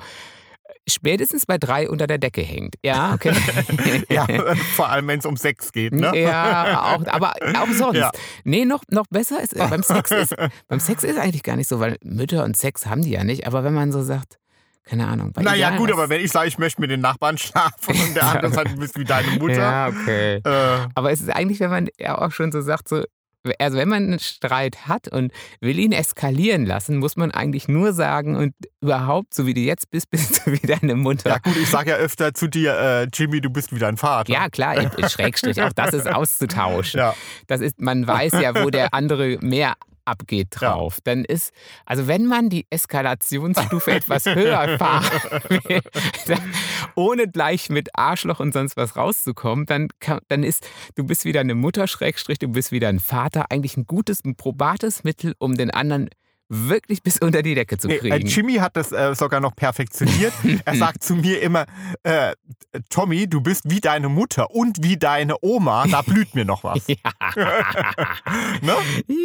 [0.89, 2.77] spätestens bei drei unter der Decke hängt.
[2.83, 3.33] Ja, okay.
[4.09, 4.27] ja,
[4.75, 6.13] vor allem wenn es um Sex geht, ne?
[6.19, 7.99] Ja, auch, aber auch sonst.
[7.99, 8.11] Ja.
[8.45, 10.35] Nee, noch, noch besser ist, äh, beim Sex ist,
[10.69, 13.47] beim Sex ist eigentlich gar nicht so, weil Mütter und Sex haben die ja nicht,
[13.47, 14.39] aber wenn man so sagt,
[14.85, 15.33] keine Ahnung.
[15.33, 18.23] bei Naja, gut, aber wenn ich sage, ich möchte mit den Nachbarn schlafen und der
[18.31, 19.55] andere sagt, du bist wie deine Mutter.
[19.55, 20.37] Ja, okay.
[20.45, 23.03] Äh, Aber es ist eigentlich, wenn man ja auch schon so sagt, so,
[23.59, 27.93] also wenn man einen Streit hat und will ihn eskalieren lassen, muss man eigentlich nur
[27.93, 31.31] sagen und überhaupt, so wie du jetzt bist, bist du wie deine Mutter.
[31.31, 34.33] ja gut, ich sage ja öfter zu dir, äh, Jimmy, du bist wie dein Vater.
[34.33, 34.77] Ja, klar,
[35.09, 36.99] Schrägstrich, auch das ist auszutauschen.
[36.99, 37.15] Ja.
[37.47, 39.75] Das ist, man weiß ja, wo der andere mehr
[40.07, 40.99] abgeht drauf.
[41.05, 41.53] Dann ist,
[41.85, 45.81] also wenn man die Eskalationsstufe etwas höher fahren will,
[46.27, 46.53] dann,
[46.95, 51.41] ohne gleich mit Arschloch und sonst was rauszukommen, dann, kann, dann ist, du bist wieder
[51.41, 55.55] eine Mutter, Schrägstrich, du bist wieder ein Vater, eigentlich ein gutes, ein probates Mittel, um
[55.55, 56.09] den anderen
[56.49, 58.27] wirklich bis unter die Decke zu Nee, äh, kriegen.
[58.29, 60.33] Jimmy hat das äh, sogar noch perfektioniert.
[60.65, 61.67] er sagt zu mir immer,
[62.03, 62.35] äh,
[62.91, 66.87] Tommy, du bist wie deine Mutter und wie deine Oma, da blüht mir noch was.
[66.89, 68.73] ne?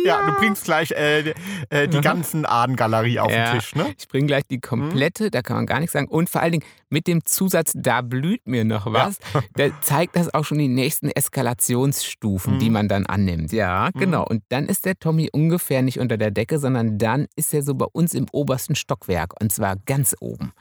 [0.06, 1.34] Ja, du bringst gleich äh,
[1.70, 2.02] äh, die Mhm.
[2.02, 3.52] ganzen Adengalerie auf Ja.
[3.52, 3.76] den Tisch.
[3.76, 3.94] Ne?
[3.98, 6.08] Ich bringe gleich die komplette, da kann man gar nichts sagen.
[6.08, 9.20] Und vor allen Dingen mit dem Zusatz, da blüht mir noch was,
[9.56, 12.74] da zeigt das auch schon die nächsten Eskalationsstufen, die Mhm.
[12.74, 13.52] man dann annimmt.
[13.52, 14.26] Ja, genau.
[14.26, 17.76] Und dann ist der Tommy ungefähr nicht unter der Decke, sondern dann ist er so
[17.76, 20.54] bei uns im obersten Stockwerk und zwar ganz oben.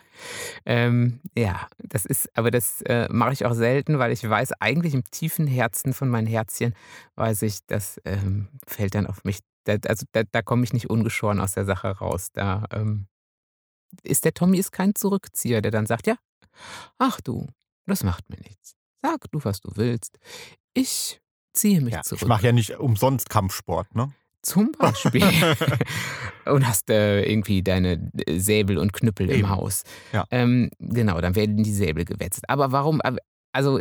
[0.67, 4.95] Ähm, ja, das ist, aber das äh, mache ich auch selten, weil ich weiß, eigentlich
[4.95, 6.75] im tiefen Herzen von meinen Herzchen,
[7.17, 9.39] weiß ich, das ähm, fällt dann auf mich.
[9.65, 12.29] Da, also da, da komme ich nicht ungeschoren aus der Sache raus.
[12.33, 13.07] Da ähm,
[14.03, 16.17] ist der Tommy ist kein Zurückzieher, der dann sagt, ja,
[16.99, 17.47] ach du,
[17.87, 18.75] das macht mir nichts.
[19.03, 20.19] Sag du, was du willst.
[20.75, 21.21] Ich
[21.53, 22.23] ziehe mich Ja, zurück.
[22.23, 23.95] ich mache ja nicht umsonst Kampfsport.
[23.95, 24.13] Ne?
[24.43, 25.23] Zum Beispiel.
[26.47, 29.49] und hast äh, irgendwie deine äh, Säbel und Knüppel im Eben.
[29.51, 29.83] Haus.
[30.13, 30.25] Ja.
[30.31, 32.49] Ähm, genau, dann werden die Säbel gewetzt.
[32.49, 33.01] Aber warum?
[33.03, 33.19] aber-
[33.53, 33.81] Also,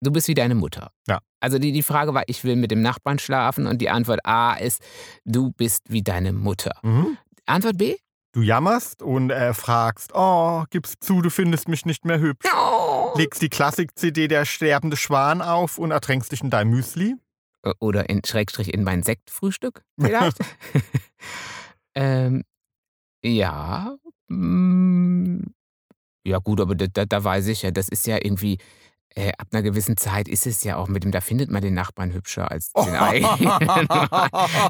[0.00, 0.90] du bist wie deine Mutter.
[1.08, 1.18] Ja.
[1.40, 4.54] Also die, die Frage war, ich will mit dem Nachbarn schlafen und die Antwort A
[4.54, 4.80] ist,
[5.24, 6.72] du bist wie deine Mutter.
[6.82, 7.18] Mhm.
[7.46, 7.96] Antwort B?
[8.34, 12.48] Du jammerst und äh, fragst, oh, gibst zu, du findest mich nicht mehr hübsch.
[13.14, 17.14] Legst die Klassik-CD Der sterbende Schwan auf und ertränkst dich in dein Müsli.
[17.80, 20.38] Oder in Schrägstrich in mein Sektfrühstück vielleicht?
[21.94, 22.42] ähm,
[23.24, 23.96] ja.
[24.28, 25.40] mm,
[26.26, 28.58] Ja, gut, aber da, da, da weiß ich ja, das ist ja irgendwie,
[29.14, 31.74] äh, ab einer gewissen Zeit ist es ja auch mit dem, da findet man den
[31.74, 33.52] Nachbarn hübscher als den eigenen.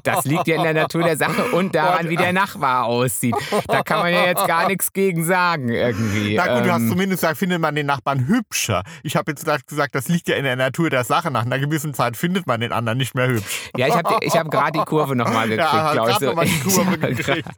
[0.02, 3.35] Das liegt ja in der Natur der Sache und daran, wie der Nachbar aussieht.
[3.68, 6.35] Da kann man ja jetzt gar nichts gegen sagen irgendwie.
[6.37, 8.83] Na gut, du hast Ähm, zumindest gesagt, findet man den Nachbarn hübscher.
[9.02, 11.31] Ich habe jetzt gesagt, das liegt ja in der Natur der Sache.
[11.31, 13.70] Nach einer gewissen Zeit findet man den anderen nicht mehr hübsch.
[13.76, 16.20] Ja, ich habe ich hab gerade die Kurve nochmal gekriegt, Ja, glaube ich.
[16.20, 17.48] noch mal die Kurve gekriegt.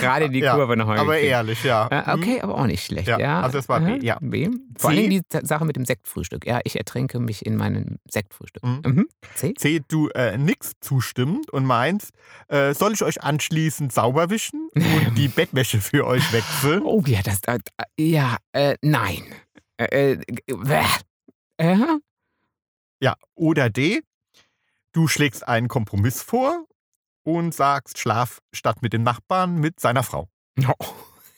[0.00, 1.30] Gerade die Ja, Kurve nochmal Aber gekriegt.
[1.30, 1.88] ehrlich, ja.
[1.90, 3.40] Ah, Okay, aber auch nicht schlecht, Ja, ja.
[3.40, 4.18] also das war B, ja.
[4.20, 4.50] B.
[4.78, 6.33] Vor allem die Sache mit dem Sektfrühstück.
[6.34, 6.46] Sektfrühstück.
[6.46, 8.62] Ja, ich ertränke mich in meinem Sektfrühstück.
[8.64, 8.82] Mhm.
[8.84, 9.08] Mhm.
[9.34, 9.54] C?
[9.54, 12.12] C, du äh, nix zustimmend und meinst,
[12.48, 16.82] äh, soll ich euch anschließend sauber wischen und die Bettwäsche für euch wechseln?
[16.84, 17.58] Oh ja, das, äh,
[17.98, 19.22] ja, äh, nein.
[19.76, 20.16] Äh, äh,
[20.46, 20.84] bäh.
[21.58, 21.76] äh,
[23.00, 23.16] Ja.
[23.34, 24.02] Oder D,
[24.92, 26.66] du schlägst einen Kompromiss vor
[27.22, 30.28] und sagst, schlaf statt mit dem Nachbarn mit seiner Frau.
[30.78, 30.86] oh.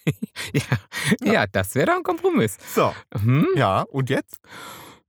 [0.52, 2.56] ja, ja, das wäre doch ein Kompromiss.
[2.74, 3.46] So, Hm?
[3.56, 4.38] ja, und jetzt?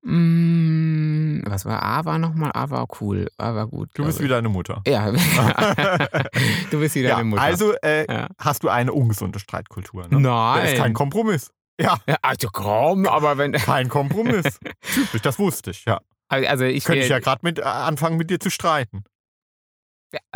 [0.03, 2.51] Mm, was war A war nochmal?
[2.53, 3.27] A war cool.
[3.37, 3.89] A war gut.
[3.95, 4.81] Du bist wie deine Mutter.
[4.87, 5.11] Ja.
[6.71, 7.41] du bist wieder Ja, eine Mutter.
[7.41, 8.27] also äh, Ja.
[8.37, 10.07] hast du eine ungesunde Streitkultur.
[10.07, 10.19] Ne?
[10.21, 10.61] Nein.
[10.61, 11.51] Das ist kein Kompromiss.
[11.79, 13.51] Ja, Ja, also komm, aber wenn.
[13.53, 14.59] kein Kompromiss.
[14.93, 15.99] Typisch, das wusste ich, ja.
[16.29, 16.83] Also ich.
[16.85, 19.03] Könnte ich ja gerade mit äh, anfangen, mit dir zu streiten.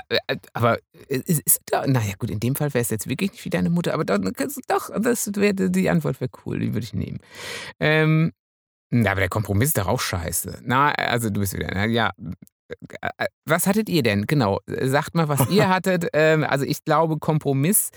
[0.10, 3.46] Äh, Aber ist, ist da, naja, gut, in dem Fall wäre es jetzt wirklich nicht
[3.46, 4.34] wie deine Mutter, aber dann,
[4.68, 7.20] doch, das wäre die Antwort wäre cool, die würde ich nehmen.
[7.80, 8.32] Ähm,
[8.90, 10.60] na, aber der Kompromiss ist doch auch scheiße.
[10.64, 12.12] Na, also du bist wieder, na, ja.
[12.20, 14.28] äh, äh, Was hattet ihr denn?
[14.28, 16.08] Genau, sagt mal, was ihr hattet.
[16.14, 17.92] Ähm, also ich glaube, Kompromiss,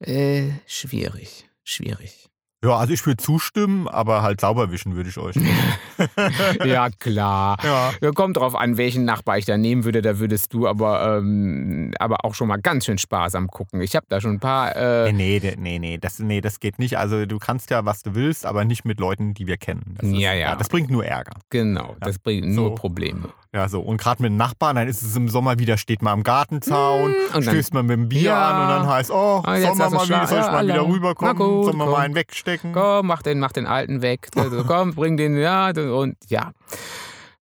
[0.00, 2.28] äh, schwierig, schwierig.
[2.66, 5.36] Ja, also ich würde zustimmen, aber halt sauber wischen würde ich euch.
[6.64, 7.56] ja, klar.
[7.62, 7.92] ja.
[8.00, 10.02] Ja, kommt drauf an, welchen Nachbar ich da nehmen würde.
[10.02, 13.80] Da würdest du aber, ähm, aber auch schon mal ganz schön sparsam gucken.
[13.80, 14.74] Ich habe da schon ein paar.
[14.74, 16.98] Äh, Nee, nee, nee, nee, das, nee, das geht nicht.
[16.98, 19.94] Also du kannst ja, was du willst, aber nicht mit Leuten, die wir kennen.
[19.98, 20.56] Das ist, Ja, ja.
[20.56, 21.34] Das bringt nur Ärger.
[21.50, 22.74] genau, das bringt nur so.
[22.74, 23.28] Probleme.
[23.54, 23.80] Ja, so.
[23.80, 27.10] Und gerade mit den Nachbarn, dann ist es im Sommer wieder, steht man am Gartenzaun,
[27.12, 28.50] Mm, und stößt man mit dem Bier Ja.
[28.50, 31.36] an und dann heißt, oh, Ah, mal wieder, soll ich ja, mal wieder rüberkommen?
[31.36, 32.72] Gut, soll man mal einen wegstecken?
[32.72, 34.28] Komm, mach den, mach den alten weg.
[34.36, 36.52] Also, komm, bring den, ja, und ja.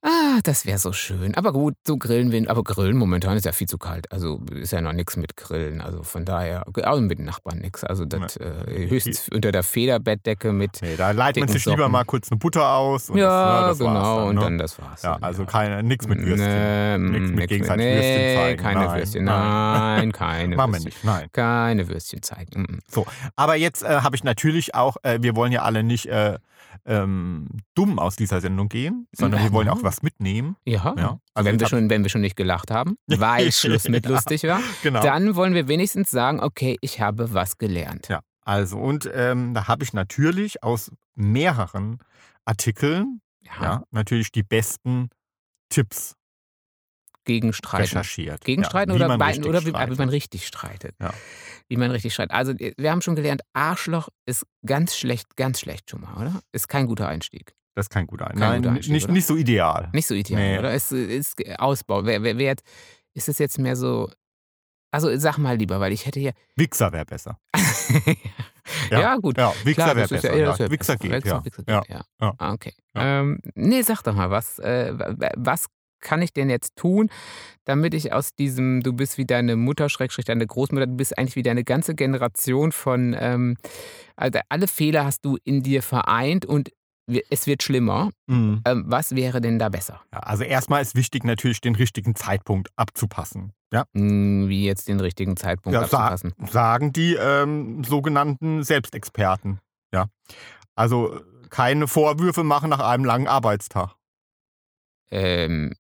[0.07, 1.33] Ah, das wäre so schön.
[1.33, 2.47] Aber gut, so grillen wir.
[2.47, 4.11] Aber grillen momentan ist ja viel zu kalt.
[4.11, 5.81] Also ist ja noch nichts mit Grillen.
[5.81, 7.83] Also von daher, auch mit den Nachbarn nichts.
[7.83, 10.79] Also das äh, höchstens unter der Federbettdecke mit.
[10.83, 11.91] Nee, da leitet man sich lieber Socken.
[11.91, 13.09] mal kurz eine Butter aus.
[13.09, 14.17] Und ja, das, ne, das genau.
[14.19, 14.41] Dann, und ne?
[14.41, 15.01] dann das war's.
[15.01, 15.47] Ja, dann, also ja.
[15.47, 16.37] keine, nix mit Würstchen.
[16.37, 18.61] Nee, mm, mit nix gegenseitig nee, Würstchen zeigen.
[18.61, 19.23] Keine Nein, Würstchen.
[19.23, 19.97] nein.
[19.97, 20.85] Nein, keine Machen wir Würstchen.
[20.85, 21.29] nicht, nein.
[21.31, 22.61] Keine Würstchen zeigen.
[22.61, 23.05] Mm, mm.
[23.35, 26.37] Aber jetzt äh, habe ich natürlich auch, äh, wir wollen ja alle nicht äh,
[26.85, 30.55] ähm, dumm aus dieser Sendung gehen, sondern wir wollen auch was mitnehmen.
[30.65, 34.05] Ja, Ja, also wenn, wir schon, wenn wir schon nicht gelacht haben, weil Schluss mit
[34.09, 34.11] Ja.
[34.11, 35.01] lustig war, Genau.
[35.01, 38.07] dann wollen wir wenigstens sagen, okay, ich habe was gelernt.
[38.09, 41.99] Ja, also und ähm, da habe ich natürlich aus mehreren
[42.45, 45.09] Artikeln, ja, natürlich die besten
[45.69, 46.15] Tipps
[47.25, 47.81] Gegen Streiten.
[47.83, 48.45] recherchiert.
[48.45, 49.93] Gegenstreiten ja, wie oder, man bei, richtig oder wie, streitet.
[49.93, 50.95] wie man richtig streitet.
[51.01, 51.13] Ja.
[51.67, 52.31] Wie man richtig streitet.
[52.33, 56.41] Also wir haben schon gelernt, Arschloch ist ganz schlecht, ganz schlecht schon mal, oder?
[56.51, 57.53] Ist kein guter Einstieg.
[57.75, 58.41] Das ist kein guter Einstieg.
[58.41, 59.13] Kein Nein, guter Einstieg, nicht, oder?
[59.13, 59.89] nicht so ideal.
[59.93, 60.59] Nicht so ideal, Nee.
[60.59, 60.73] oder?
[60.73, 62.05] Ist, ist Ausbau.
[62.05, 62.55] Wer, wer, wer
[63.13, 64.09] ist es jetzt mehr so.
[64.91, 66.31] Also sag mal lieber, weil ich hätte hier.
[66.55, 67.37] Wichser wäre besser.
[68.91, 69.37] ja, gut.
[69.37, 70.35] Ja, Wichser wäre besser.
[70.35, 71.45] ja, Ja, Wichser geht, Wichser, ja.
[71.45, 72.01] Wichser Ja, geht, ja.
[72.21, 72.33] ja.
[72.37, 72.73] Ah, okay.
[72.95, 73.19] Ja.
[73.21, 75.65] Ähm, nee, sag doch mal, was, äh, wa- was
[76.05, 77.09] kann ich denn jetzt tun,
[77.65, 81.35] damit ich aus diesem, du bist wie deine Mutter, Schrägstrich deine Großmutter, du bist eigentlich
[81.35, 83.57] wie deine ganze Generation von, ähm,
[84.15, 86.71] also alle Fehler hast du in dir vereint und
[87.29, 88.11] es wird schlimmer.
[88.27, 88.61] Mhm.
[88.65, 90.01] Ähm, was wäre denn da besser?
[90.13, 93.53] Ja, also erstmal ist wichtig natürlich den richtigen Zeitpunkt abzupassen.
[93.71, 93.85] Ja?
[93.93, 96.33] Hm, Wie jetzt den richtigen Zeitpunkt Ja, abzupassen.
[96.49, 99.59] Sagen die ähm, sogenannten Selbstexperten.
[99.93, 100.07] Ja?
[100.75, 103.95] Also keine Vorwürfe machen nach einem langen Arbeitstag.
[105.11, 105.73] Ähm,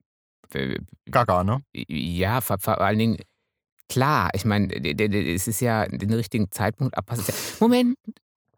[1.09, 1.63] Gaga, ne?
[1.73, 3.17] Ja, vor, vor allen Dingen,
[3.89, 7.33] klar, ich meine, es ist ja den richtigen Zeitpunkt abpassen.
[7.59, 7.97] Moment,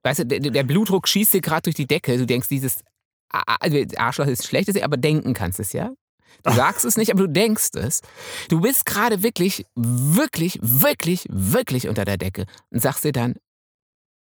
[0.03, 2.17] weißt du, der, der Blutdruck schießt dir gerade durch die Decke.
[2.17, 2.83] Du denkst, dieses
[3.29, 5.91] also Arschloch ist schlecht, aber denken kannst es ja.
[6.43, 8.01] Du sagst es nicht, aber du denkst es.
[8.49, 13.35] Du bist gerade wirklich, wirklich, wirklich, wirklich unter der Decke und sagst dir dann,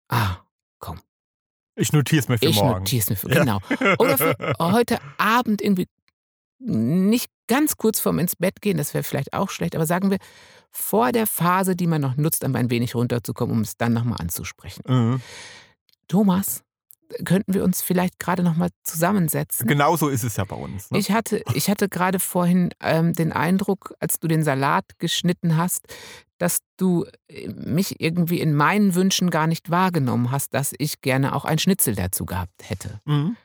[0.09, 0.37] ah,
[1.75, 2.79] Ich notiere es mir für ich morgen.
[2.79, 3.39] notiere es mir für, Ja.
[3.39, 3.59] genau.
[3.99, 5.87] Oder für heute Abend irgendwie
[6.59, 10.17] nicht ganz kurz vorm ins Bett gehen, das wäre vielleicht auch schlecht, aber sagen wir
[10.71, 14.17] vor der Phase, die man noch nutzt, um ein wenig runterzukommen, um es dann nochmal
[14.19, 14.83] anzusprechen.
[14.87, 15.21] Mhm.
[16.07, 16.63] Thomas,
[17.25, 19.67] könnten wir uns vielleicht gerade nochmal zusammensetzen?
[19.67, 20.91] Genau so ist es ja bei uns.
[20.91, 20.99] Ne?
[20.99, 25.87] Ich hatte, ich hatte gerade vorhin ähm, den Eindruck, als du den Salat geschnitten hast,
[26.37, 31.35] dass du äh, mich irgendwie in meinen Wünschen gar nicht wahrgenommen hast, dass ich gerne
[31.35, 33.01] auch ein Schnitzel dazu gehabt hätte.
[33.05, 33.37] Mhm.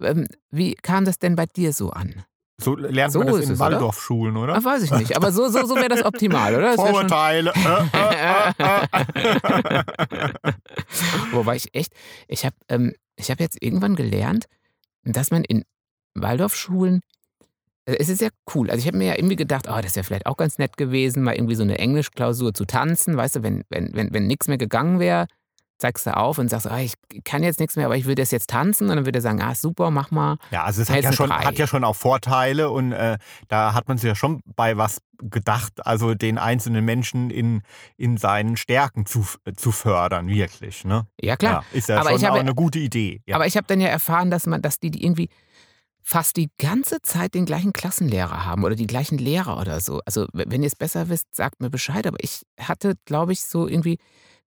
[0.00, 2.24] Ähm, wie kam das denn bei dir so an?
[2.58, 3.72] So lernt So man das in es, oder?
[3.72, 4.54] Waldorfschulen, oder?
[4.54, 6.74] Ah, weiß ich nicht, aber so, so, so wäre das optimal, oder?
[6.74, 7.52] Das Vorurteile.
[11.32, 11.92] Wobei ich echt,
[12.28, 14.46] ich habe ähm, ich hab jetzt irgendwann gelernt,
[15.04, 15.64] dass man in
[16.14, 17.02] Waldorfschulen,
[17.84, 20.04] äh, es ist ja cool, also ich habe mir ja irgendwie gedacht, oh, das wäre
[20.04, 23.64] vielleicht auch ganz nett gewesen, mal irgendwie so eine Englischklausur zu tanzen, weißt du, wenn,
[23.68, 25.26] wenn, wenn, wenn nichts mehr gegangen wäre,
[25.78, 28.30] zeigst du auf und sagst, ah, ich kann jetzt nichts mehr, aber ich will das
[28.30, 28.88] jetzt tanzen.
[28.88, 30.38] Und dann wird er sagen, ah, super, mach mal.
[30.50, 33.88] Ja, also es hat ja, schon, hat ja schon auch Vorteile und äh, da hat
[33.88, 37.62] man sich ja schon bei was gedacht, also den einzelnen Menschen in,
[37.96, 40.84] in seinen Stärken zu, zu fördern, wirklich.
[40.84, 41.06] Ne?
[41.20, 41.64] Ja, klar.
[41.72, 43.22] Ja, ist ja Aber schon habe- auch eine gute Idee.
[43.26, 43.36] Ja.
[43.36, 45.28] Aber ich habe dann ja erfahren, dass man, dass die, die irgendwie
[46.02, 50.00] fast die ganze Zeit den gleichen Klassenlehrer haben oder die gleichen Lehrer oder so.
[50.06, 52.06] Also wenn ihr es besser wisst, sagt mir Bescheid.
[52.06, 53.98] Aber ich hatte, glaube ich, so irgendwie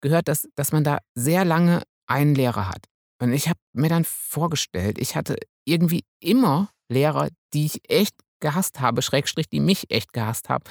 [0.01, 2.87] gehört, dass, dass man da sehr lange einen Lehrer hat.
[3.21, 8.81] Und ich habe mir dann vorgestellt, ich hatte irgendwie immer Lehrer, die ich echt gehasst
[8.81, 10.65] habe, Schrägstrich, die mich echt gehasst haben.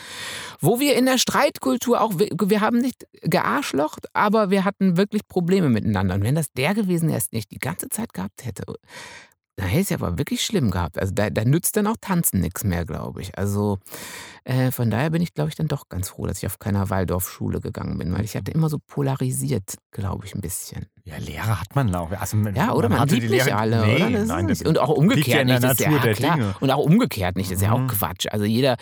[0.61, 5.69] Wo wir in der Streitkultur auch, wir, haben nicht gearschlocht, aber wir hatten wirklich Probleme
[5.69, 6.15] miteinander.
[6.15, 8.63] Und wenn das der gewesen ist, nicht die ganze Zeit gehabt hätte,
[9.57, 10.99] dann hätte es aber wirklich schlimm gehabt.
[10.99, 13.37] Also da, da nützt dann auch Tanzen nichts mehr, glaube ich.
[13.37, 13.79] Also
[14.43, 16.89] äh, von daher bin ich, glaube ich, dann doch ganz froh, dass ich auf keiner
[16.91, 20.85] Waldorfschule gegangen bin, weil ich hatte immer so polarisiert, glaube ich, ein bisschen.
[21.03, 22.11] ja, Lehrer hat man auch.
[22.11, 24.09] Also man, Ja, oder man, hatte liebt die nicht Lehrer- alle, nee, oder?
[24.11, 25.63] Das ist Nein, nicht- das und auch umgekehrt ja nicht.
[25.63, 26.55] das ist Natur ja, der klar.
[26.61, 27.87] Und auch umgekehrt nicht, das ist ja auch Mhm.
[27.87, 28.27] Quatsch.
[28.31, 28.77] Also jeder,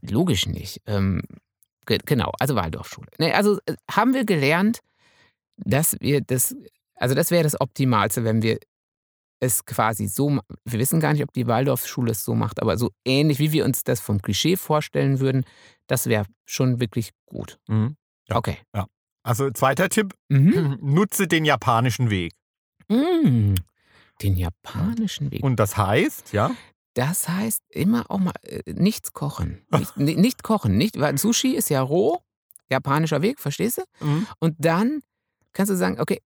[0.00, 0.80] logisch nicht.
[0.86, 1.20] Ähm,
[1.84, 3.08] ge- genau, also Waldorfschule.
[3.18, 4.80] Nee, also äh, haben wir gelernt,
[5.58, 6.56] dass wir das,
[6.94, 8.58] also das wäre das Optimalste, wenn wir
[9.40, 12.90] es quasi so, wir wissen gar nicht, ob die Waldorfschule es so macht, aber so
[13.04, 15.44] ähnlich, wie wir uns das vom Klischee vorstellen würden,
[15.86, 17.58] das wäre schon wirklich gut.
[17.68, 17.96] Mhm.
[18.28, 18.36] Ja.
[18.36, 18.58] Okay.
[19.22, 20.78] Also zweiter Tipp, Mhm.
[20.82, 22.32] nutze den japanischen Weg.
[22.88, 23.54] Mm.
[24.22, 25.42] Den japanischen Weg.
[25.44, 26.50] Und das heißt, ja,
[26.94, 29.62] Das heißt immer auch mal äh, nichts kochen.
[29.70, 32.18] Nicht, ni- nicht kochen, nicht, weil Sushi ist ja roh,
[32.70, 34.04] japanischer Weg, verstehst du?
[34.04, 34.26] mhm.
[34.40, 35.02] Und dann
[35.52, 36.20] kannst du sagen, okay,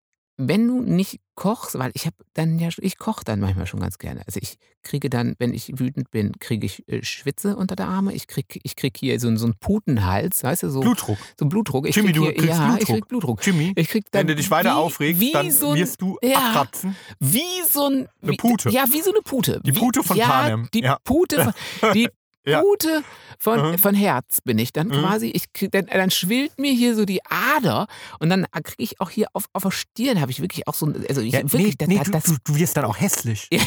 [0.48, 3.98] wenn du nicht kochst, weil ich habe dann ja, ich koche dann manchmal schon ganz
[3.98, 4.22] gerne.
[4.28, 8.14] Also ich kriege dann, wenn ich wütend bin, kriege ich äh, Schwitze unter der Arme.
[8.14, 11.18] Ich kriege ich krieg hier so, einen- so einen Putenhals, weißt du, so, Blutdruck.
[11.40, 11.88] so Blutdruck.
[11.88, 12.96] Ich Jimmy, krieg du hier, kriegst ja, ich Blutdruck.
[12.96, 13.46] krieg Blutdruck.
[13.46, 16.02] Jimmy, Ich krieg dann wenn du dich weiter wie, aufregst, wie dann so ein, wirst
[16.02, 16.96] du ja, abkratzen.
[17.20, 18.70] wie so ein Eine wie, Pute.
[18.70, 19.62] Ja, wie so eine Pute.
[19.66, 20.68] Die wie, Pute von ja, Panem.
[20.74, 20.98] Die Ja.
[21.04, 21.44] Pute
[21.80, 22.08] von, die
[22.46, 22.62] Ja.
[22.62, 23.04] Pute
[23.38, 23.78] von, Mhm.
[23.78, 24.94] von Herz bin ich dann Mhm.
[24.94, 25.28] quasi.
[25.28, 27.88] Ich krieg, dann, dann schwillt mir hier so die Ader
[28.20, 30.88] und dann kriege ich auch hier auf, auf der Stirn habe ich wirklich auch so
[30.88, 33.48] ein, also ich, Ja, wirklich, nee, nee, das, du, du, wirst dann auch hässlich.
[33.52, 33.60] Ja.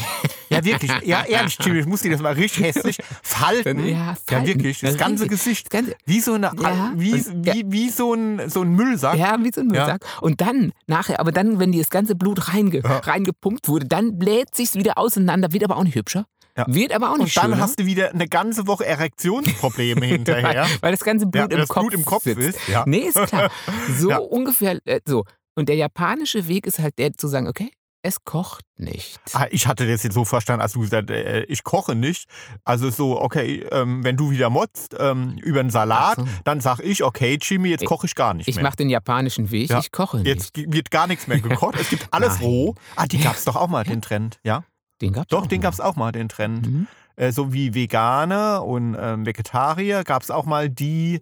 [0.49, 0.91] Ja, wirklich.
[1.03, 3.79] Ja, ehrlich, Jimmy, ich muss dir das mal richtig hässlich falten.
[3.85, 4.47] Ja, ja falten.
[4.47, 4.79] wirklich.
[4.79, 5.39] Das Das ganze richtig.
[5.39, 5.65] Gesicht.
[5.67, 6.91] das Ganze, Wie so eine, Ja.
[6.95, 9.17] wie, Und- wie, wie so ein, so ein Müllsack.
[9.17, 9.85] ja, wie so ein Ja.
[9.85, 10.05] Müllsack.
[10.21, 12.97] Und dann, nachher, aber dann, wenn die das ganze Blut reinge, Ja.
[12.99, 16.25] reingepumpt wurde, dann bläht sich's wieder auseinander, wird aber auch nicht hübscher.
[16.57, 16.65] Ja.
[16.67, 17.61] Wird aber auch nicht Und dann schöner.
[17.63, 20.67] hast du wieder eine ganze Woche Erektionsprobleme hinterher.
[20.81, 22.39] Weil das ganze Blut, Ja, im, das Kopf Blut im Kopf sitzt.
[22.39, 22.67] ist.
[22.67, 22.83] Ja.
[22.87, 23.51] Nee, ist klar.
[23.97, 24.17] So Ja.
[24.19, 25.25] ungefähr, äh, so.
[25.55, 29.19] Und der japanische Weg ist halt der zu sagen, okay, es kocht nicht.
[29.33, 32.25] Ah, Ich hatte das jetzt so verstanden, als du gesagt hast, äh, ich koche nicht.
[32.63, 36.27] Also so, okay, ähm, wenn du wieder motzt ähm, über einen Salat, so.
[36.43, 38.63] dann sag ich, okay, Jimmy, jetzt Ich- koche ich gar nicht Ich mehr.
[38.63, 39.79] mache den japanischen Weg, Ja.
[39.79, 40.27] ich koche nicht.
[40.27, 41.75] Jetzt wird gar nichts mehr gekocht.
[41.79, 42.43] Es gibt alles Nein.
[42.43, 42.75] roh.
[42.95, 44.39] Ah, die gab es doch auch mal, den Trend.
[44.43, 44.63] Ja,
[45.01, 46.67] Den gab's doch, den gab es auch mal, den Trend.
[46.67, 46.87] Mhm.
[47.17, 51.21] Äh, so wie Veganer und ähm, Vegetarier gab es auch mal die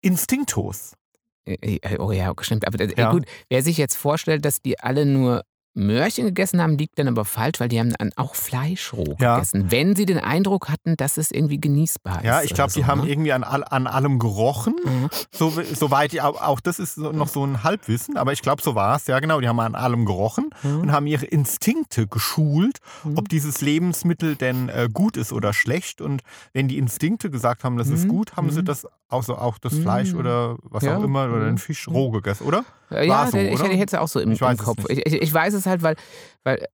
[0.00, 0.94] Instinktos.
[1.44, 2.66] Äh, äh, Oh ja, stimmt.
[2.66, 3.10] Aber äh, Ja.
[3.10, 5.42] gut, wer sich jetzt vorstellt, dass die alle nur
[5.76, 9.34] Möhrchen gegessen haben, liegt dann aber falsch, weil die haben dann auch Fleisch roh Ja.
[9.36, 9.70] gegessen.
[9.70, 12.24] Wenn sie den Eindruck hatten, dass es irgendwie genießbar ist.
[12.24, 13.10] Ja, ich glaube, so, die haben ne?
[13.10, 14.74] irgendwie an, an allem gerochen.
[14.84, 15.08] Mhm.
[15.30, 18.96] So, soweit ich, auch, das ist noch so ein Halbwissen, aber ich glaube, so war
[18.96, 19.06] es.
[19.06, 19.40] Ja, genau.
[19.40, 20.80] Die haben an allem gerochen Mhm.
[20.80, 23.18] und haben ihre Instinkte geschult, Mhm.
[23.18, 26.00] ob dieses Lebensmittel denn äh, gut ist oder schlecht.
[26.00, 26.22] Und
[26.54, 28.08] wenn die Instinkte gesagt haben, das ist Mhm.
[28.08, 28.66] gut, haben sie Mhm.
[28.66, 30.18] das also auch das Fleisch Mhm.
[30.18, 30.96] oder was Ja.
[30.96, 31.58] auch immer oder den Mhm.
[31.58, 32.64] Fisch roh gegessen, oder?
[32.90, 34.84] Ja, so, ich, hätte es auch so im, Ich im Kopf.
[34.88, 35.96] Ich, ich, weiß es halt, weil,
[36.44, 36.64] weil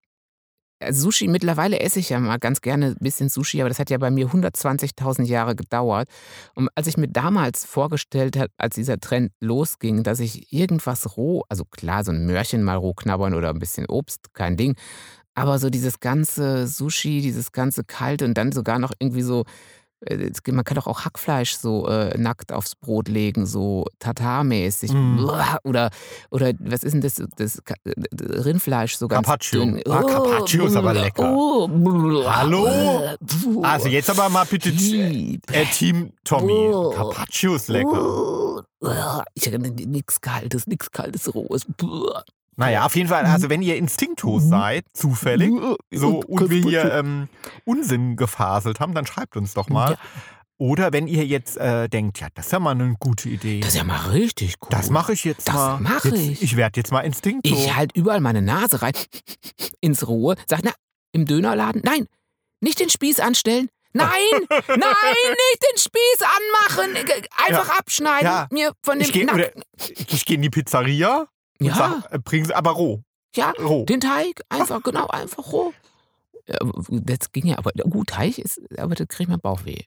[0.81, 3.89] äh, Sushi, mittlerweile esse ich ja mal ganz gerne ein bisschen Sushi, aber das hat
[3.91, 6.09] ja bei mir 120.000 Jahre gedauert.
[6.55, 11.45] Und als ich mir damals vorgestellt habe, als dieser Trend losging, dass ich irgendwas roh,
[11.49, 14.75] also klar, so ein Möhrchen mal roh knabbern oder ein bisschen Obst, kein Ding.
[15.35, 19.45] Aber so dieses ganze Sushi, dieses ganze Kalte und dann sogar noch irgendwie so,
[20.51, 24.93] man kann doch auch Hackfleisch so äh, nackt aufs Brot legen, so Tatar-mäßig.
[24.93, 25.29] Mm.
[25.65, 25.91] Oder,
[26.31, 29.61] oder was ist denn das, das äh, Rindfleisch so ganz Carpaccio.
[29.61, 29.83] dünn.
[29.89, 31.33] Ah, Carpaccio ist aber lecker.
[31.33, 31.69] Oh,
[32.27, 32.69] Hallo?
[33.27, 33.63] Puh.
[33.63, 36.53] Also jetzt aber mal bitte äh, Team Tommy.
[36.53, 36.91] Oh.
[36.91, 38.65] Carpaccio ist lecker.
[39.35, 41.67] Ich habe nichts Kaltes, nichts Kaltes Rohes.
[42.57, 44.49] Naja, auf jeden Fall, also wenn ihr Instinktos Mhm.
[44.51, 45.51] seid, zufällig,
[45.91, 47.29] so Und wir hier ähm,
[47.65, 49.93] Unsinn gefaselt haben, dann schreibt uns doch mal.
[49.93, 49.97] Ja.
[50.59, 53.61] Oder wenn ihr jetzt äh, denkt, ja, das ist ja mal eine gute Idee.
[53.61, 54.69] Das ist ja mal richtig cool.
[54.71, 55.79] Das mache ich jetzt Das mal.
[55.81, 56.43] mach jetzt, ich.
[56.43, 57.49] Ich werde jetzt mal Instinkto.
[57.53, 58.93] Ich halte überall meine Nase rein,
[59.81, 60.73] ins Rohe, sag, na,
[61.13, 62.07] im Dönerladen, nein,
[62.61, 63.69] nicht den Spieß anstellen.
[63.95, 64.09] Nein,
[64.69, 66.97] nein, nicht den Spieß anmachen.
[67.47, 68.27] Einfach abschneiden.
[68.27, 68.47] Ja.
[68.51, 71.27] Mir von dem ich gehe gehe in die Pizzeria
[71.67, 71.75] Ja.
[71.75, 73.03] sag, äh, bringen sie aber roh.
[73.35, 73.85] Ja, Roh.
[73.87, 75.73] den Teig einfach, genau, einfach roh.
[76.91, 79.79] Das ging ja, aber gut, Teig ist, aber da kriegt man Bauchweh.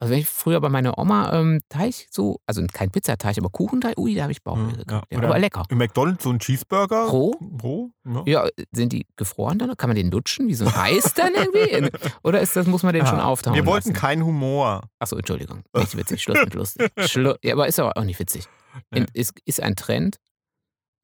[0.00, 3.96] Also wenn ich früher bei meiner Oma ähm, Teig so, also kein Pizzateig, aber Kuchenteig,
[3.96, 4.90] ui, da habe ich Bauchweh Mhm, gekriegt.
[4.90, 5.18] ja.
[5.22, 5.62] Aber lecker.
[5.70, 7.04] Im McDonalds so ein Cheeseburger.
[7.06, 7.34] Roh?
[7.62, 7.90] Roh?
[8.04, 8.22] Ja.
[8.44, 9.74] Ja, sind die gefroren dann?
[9.76, 11.90] Kann man den lutschen wie so ein Eis dann irgendwie?
[12.22, 13.24] Oder ist das, muss man den schon Ja.
[13.24, 13.98] auftauen Wir wollten lassen?
[14.00, 14.82] keinen Humor.
[14.98, 15.62] Achso, Entschuldigung.
[15.74, 16.22] Nicht witzig.
[16.22, 16.90] Schluss mit lustig.
[17.08, 18.44] Schlu ja, aber ist aber auch nicht witzig.
[18.90, 19.06] Nee.
[19.14, 20.16] Ist, ist ein Trend.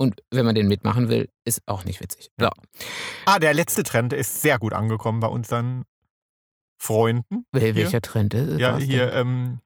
[0.00, 2.30] Und wenn man den mitmachen will, ist auch nicht witzig.
[2.38, 2.48] So,
[3.26, 5.84] Ah, der letzte Trend ist sehr gut angekommen bei unseren
[6.82, 7.44] Freunden.
[7.52, 9.60] wel- welcher Trend ist Ja, was hier, ähm,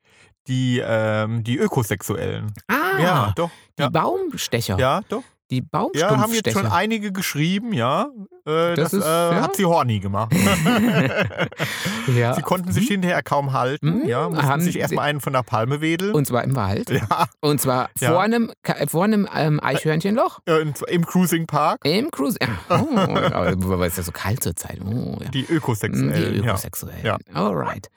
[0.48, 2.52] die, ähm, die Ökosexuellen.
[2.66, 3.50] Ah, ja, doch.
[3.78, 3.88] die Ja.
[3.90, 4.76] Baumstecher.
[4.78, 5.22] Ja, doch.
[5.62, 6.60] Die Ja, haben jetzt Baumstumpfstecher.
[6.60, 8.08] schon einige geschrieben, ja.
[8.46, 9.42] Äh, Das das ist- äh, ja.
[9.42, 10.32] hat sie horny gemacht.
[12.14, 12.34] ja.
[12.34, 14.00] sie konnten sich hinterher kaum halten.
[14.02, 14.06] Mhm.
[14.08, 16.14] Ja, mussten Haben sich erstmal einen von der Palme wedeln.
[16.14, 16.90] Und zwar im Wald.
[16.90, 18.10] ja, Und zwar Ja.
[18.12, 18.50] vor einem,
[18.88, 20.40] vor einem ähm, Eichhörnchenloch.
[20.46, 21.84] äh, im Cruising Park.
[21.84, 22.36] Im Cruise.
[22.40, 22.48] Ja.
[22.84, 24.78] Oh, aber es ja so kalt zur Zeit.
[24.84, 25.28] Oh, ja.
[25.30, 26.42] Die Die Ökosexuellen.
[26.44, 26.50] ja.
[26.50, 27.04] Ökosexuellen.
[27.04, 27.18] Ja.
[27.32, 27.88] Alright.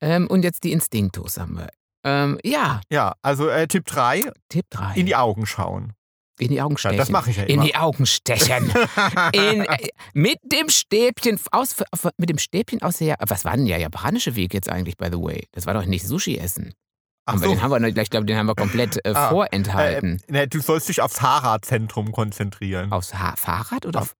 [0.00, 1.68] Ähm, und jetzt die Instinktos haben wir.
[2.04, 4.94] Ähm, ja, ja, also äh, Tipp 3, Tipp 3.
[4.96, 5.92] in die Augen schauen.
[6.42, 6.96] In die Augen Ja, stechen.
[6.98, 7.64] das mache ich ja In immer.
[7.64, 8.70] die Augen stechen.
[9.32, 11.76] In, äh, mit dem Stäbchen aus,
[12.18, 13.16] mit dem Stäbchen aus der.
[13.26, 15.46] Was war denn der japanische Weg jetzt eigentlich, by the way?
[15.52, 16.74] Das war doch nicht Sushi essen.
[17.24, 17.50] Ach Aber so.
[17.50, 20.20] Den haben wir, ich glaube, den haben wir komplett äh, Ah, vorenthalten.
[20.26, 22.90] Äh, ne, du sollst dich aufs Hara-Zentrum konzentrieren.
[22.90, 24.16] Aufs ha Fahrrad oder auf,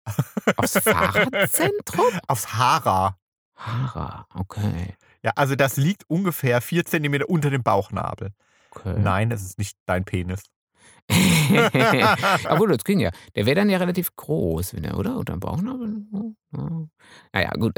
[0.57, 2.07] aufs Fahrradzentrum?
[2.29, 3.17] Aufs Hara.
[3.57, 4.95] Hara, okay.
[5.25, 8.31] Ja, also das liegt ungefähr vier Zentimeter unter dem Bauchnabel.
[8.71, 8.95] okay.
[8.99, 10.43] Nein, das ist nicht dein Penis.
[12.49, 13.11] Obwohl, das ging ja.
[13.37, 15.23] Der wäre dann ja relativ groß, wenn er, oder?
[15.25, 16.03] Dem Bauchnabel?
[16.13, 16.69] Ja.
[17.33, 17.73] Naja, gut.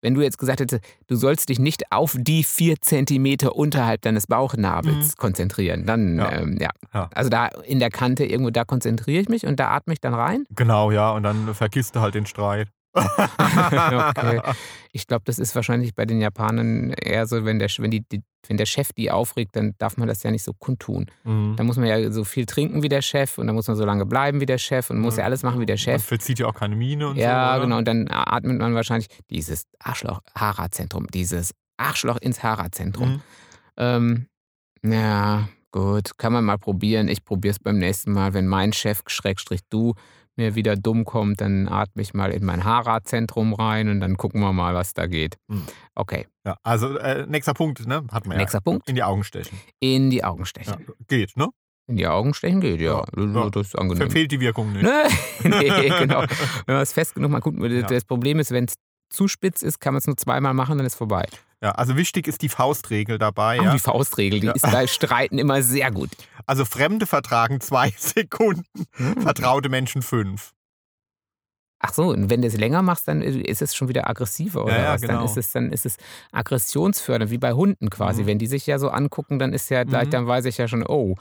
[0.00, 4.26] Wenn du jetzt gesagt hättest, du sollst dich nicht auf die vier Zentimeter unterhalb deines
[4.26, 6.32] Bauchnabels konzentrieren, dann, Ja.
[6.32, 6.70] Ähm, ja.
[6.92, 7.08] Ja.
[7.14, 10.14] Also da in der Kante irgendwo, da konzentriere ich mich und da atme ich dann
[10.14, 10.44] rein.
[10.50, 12.68] Genau, ja, und dann vergisst du halt den Streit.
[12.94, 14.40] okay.
[14.92, 18.22] Ich glaube, das ist wahrscheinlich bei den Japanern eher so, wenn der, wenn, die, die,
[18.48, 21.06] wenn der Chef die aufregt, dann darf man das ja nicht so kundtun.
[21.22, 21.54] Mhm.
[21.56, 23.84] Da muss man ja so viel trinken wie der Chef und dann muss man so
[23.84, 26.02] lange bleiben wie der Chef und muss ja alles machen wie der Man Chef.
[26.04, 27.56] verzieht ja auch keine Miene und Ja, so.
[27.58, 27.64] oder?
[27.66, 27.78] genau.
[27.78, 33.08] Und dann atmet man wahrscheinlich dieses Arschloch-Hara-Zentrum, dieses Arschloch ins Hara-Zentrum.
[33.12, 33.22] Mhm.
[33.76, 34.26] Ähm,
[34.82, 37.06] ja, gut, kann man mal probieren.
[37.06, 38.34] Ich probiere es beim nächsten Mal.
[38.34, 39.94] Wenn mein Chef, Schrägstrich du,
[40.40, 44.40] mir wieder dumm kommt, dann atme ich mal in mein Hara-Zentrum rein und dann gucken
[44.40, 45.36] wir mal, was da geht.
[45.48, 45.62] Mhm.
[45.94, 48.04] Okay, Ja, also äh, nächster Punkt, ne?
[48.10, 48.62] Hat man nächster ja.
[48.62, 48.88] Punkt.
[48.88, 49.58] In die Augen stechen.
[49.80, 50.86] In die Augen Ja, stechen.
[51.08, 51.48] geht, ne?
[51.86, 53.04] In die Augen stechen geht, ja.
[53.16, 53.50] Ja, ja.
[53.50, 54.02] Das ist angenehm.
[54.02, 54.82] Verfehlt die Wirkung nicht.
[54.82, 55.02] Ne?
[55.44, 56.20] nee, genau.
[56.66, 57.54] Wenn man es fest genug mal gut.
[57.70, 57.82] Ja.
[57.82, 58.74] Das Problem ist, wenn es
[59.10, 61.26] zu spitz ist, kann man es nur zweimal machen, dann ist vorbei.
[61.62, 63.60] Ja, also wichtig ist die Faustregel dabei.
[63.60, 63.72] Auch Ja?
[63.72, 64.52] die Faustregel, die Ja.
[64.52, 66.08] ist bei Streiten immer sehr gut.
[66.46, 68.64] Also Fremde vertragen zwei Sekunden,
[68.96, 69.20] Hm.
[69.22, 70.52] vertraute Menschen fünf.
[71.82, 74.76] Ach so, und wenn du es länger machst, dann ist es schon wieder aggressiver oder
[74.76, 75.00] Ja, ja, was?
[75.00, 75.24] Dann genau.
[75.24, 75.96] ist es dann ist es
[76.30, 78.22] aggressionsfördernd, wie bei Hunden quasi.
[78.22, 78.26] Mhm.
[78.26, 80.10] Wenn die sich ja so angucken, dann ist ja gleich, Mhm.
[80.10, 81.14] dann weiß ich ja schon, oh.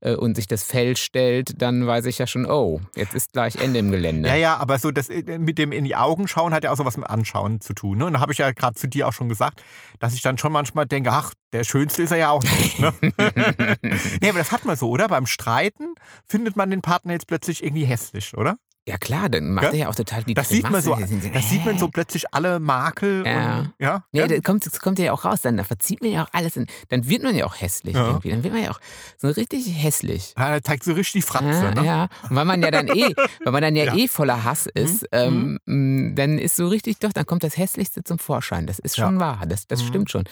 [0.00, 3.56] Äh, Und sich das Fell stellt, dann weiß ich ja schon, oh, jetzt ist gleich
[3.56, 4.28] Ende im Gelände.
[4.28, 6.76] Ja, ja, aber so das äh, mit dem in die Augen schauen hat ja auch
[6.76, 7.98] so was mit Anschauen zu tun.
[7.98, 8.06] Ne?
[8.06, 9.62] Und da habe ich ja gerade zu dir auch schon gesagt,
[10.00, 12.78] dass ich dann schon manchmal denke, ach, der Schönste ist er ja auch nicht.
[12.80, 12.92] Ne?
[14.20, 15.08] nee, aber das hat man so, oder?
[15.08, 15.94] Beim Streiten
[16.26, 18.56] findet man den Partner jetzt plötzlich irgendwie hässlich, oder?
[18.86, 19.74] Ja klar, dann macht Gell?
[19.74, 22.60] er ja auch total die Das sieht man so, das sieht man so plötzlich alle
[22.60, 23.60] Makel Ja.
[23.60, 24.04] und ja.
[24.12, 24.26] Ja, ja?
[24.26, 25.40] das kommt, das kommt ja auch raus.
[25.40, 26.58] Dann da verzieht man ja auch alles.
[26.58, 28.08] Und dann wird man ja auch hässlich Ja.
[28.08, 28.28] irgendwie.
[28.30, 28.80] Dann wird man ja auch
[29.16, 30.34] so richtig hässlich.
[30.36, 31.46] Ja, da zeigt so richtig die Fratze.
[31.46, 31.84] Ja, ne?
[31.86, 32.08] ja.
[32.28, 33.94] Und weil man ja dann eh, weil man dann ja, Ja.
[33.96, 38.04] eh voller Hass ist, ähm, mh, dann ist so richtig doch, dann kommt das Hässlichste
[38.04, 38.66] zum Vorschein.
[38.66, 39.44] Das ist schon wahr.
[39.48, 39.86] Das, das Mhm.
[39.86, 40.24] stimmt schon.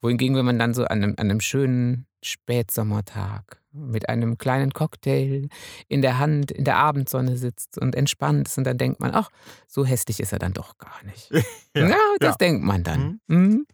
[0.00, 5.48] Wohingegen, wenn man dann so an einem, an einem schönen Spätsommertag mit einem kleinen Cocktail
[5.88, 9.30] in der Hand in der Abendsonne sitzt und entspannt ist und dann denkt man, ach,
[9.66, 11.30] so hässlich ist er dann doch gar nicht.
[11.76, 12.36] Ja, Ja, das ja.
[12.36, 13.20] denkt man dann.
[13.28, 13.66] Mhm.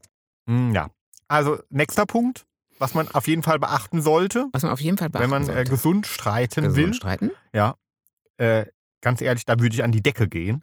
[0.48, 0.90] Hm, ja.
[1.28, 2.44] Also nächster Punkt,
[2.78, 5.56] was man auf jeden Fall beachten sollte, Was man auf jeden Fall beachten wenn man
[5.56, 6.92] äh, gesund streiten Gesund will.
[6.94, 7.30] streiten?
[7.54, 7.76] Ja,
[8.36, 8.66] äh,
[9.00, 10.62] ganz ehrlich, da würde ich an die Decke gehen.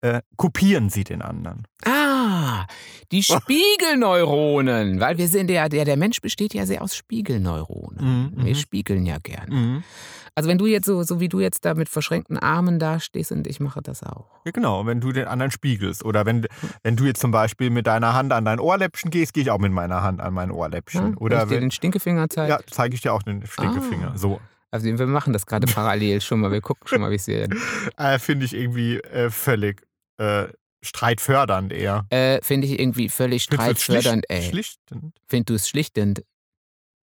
[0.00, 1.66] Äh, kopieren Sie den anderen.
[1.84, 1.97] Ah,
[3.12, 3.22] die
[3.92, 5.00] Spiegelneuronen.
[5.00, 8.32] Weil wir sind ja, der, der Mensch besteht ja sehr aus Spiegelneuronen.
[8.32, 8.58] Mhm, Wir mhm.
[8.58, 9.48] spiegeln ja gern.
[9.50, 9.84] Mhm.
[10.34, 13.48] Also wenn du jetzt so, so wie du jetzt da mit verschränkten Armen dastehst und
[13.48, 14.26] ich mache das auch.
[14.44, 16.04] Ja, genau, wenn du den anderen spiegelst.
[16.04, 16.46] Oder wenn,
[16.84, 19.58] wenn du jetzt zum Beispiel mit deiner Hand an dein Ohrläppchen gehst, gehe ich auch
[19.58, 21.00] mit meiner Hand an mein Ohrläppchen.
[21.00, 21.06] Ja?
[21.08, 22.52] wenn Oder ich dir wenn, den Stinkefinger zeige.
[22.52, 24.12] ja, zeige ich dir auch den Stinkefinger.
[24.14, 24.16] Ah.
[24.16, 24.40] So.
[24.70, 26.52] Also wir machen das gerade parallel schon mal.
[26.52, 27.52] Wir gucken schon mal, wie es wird.
[27.96, 29.82] Äh, Finde ich irgendwie äh, völlig
[30.18, 30.44] äh,
[30.82, 32.06] streitfördernd eher.
[32.10, 34.50] Äh, Finde ich irgendwie völlig Findest streitfördernd, schlicht- ey.
[34.50, 35.18] Schlichtend.
[35.26, 36.24] Findest du es schlichtend?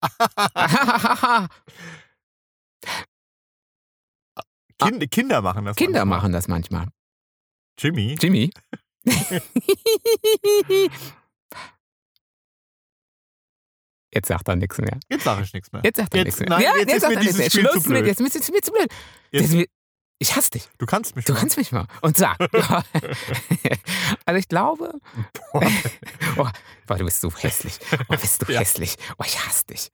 [4.83, 5.77] Kind, Kinder machen das.
[5.77, 6.19] Kinder manchmal.
[6.19, 6.89] machen das manchmal.
[7.79, 8.17] Jimmy.
[8.21, 8.51] Jimmy?
[14.13, 14.99] Jetzt sagt er nichts mehr.
[15.11, 15.83] Jetzt sage ich nichts mehr.
[15.85, 16.49] Jetzt sagt er Jetzt- nichts mehr.
[16.51, 17.51] nein, ja, jetzt ist sagt er nichts mehr.
[17.51, 18.87] Schluss mit, jetzt ist es mir zu blöd.
[19.33, 19.71] Jetzt- Jetzt,
[20.25, 20.69] ich hasse dich.
[20.79, 21.39] Du kannst mich Du mal.
[21.41, 21.87] kannst mich mal.
[22.01, 22.37] Und sag.
[24.25, 24.93] also ich glaube.
[25.53, 25.61] oh,
[26.87, 27.79] boah, du bist so hässlich.
[28.09, 28.61] Oh, bist du Ja.
[28.61, 28.97] hässlich.
[29.19, 29.91] Oh, ich hasse dich.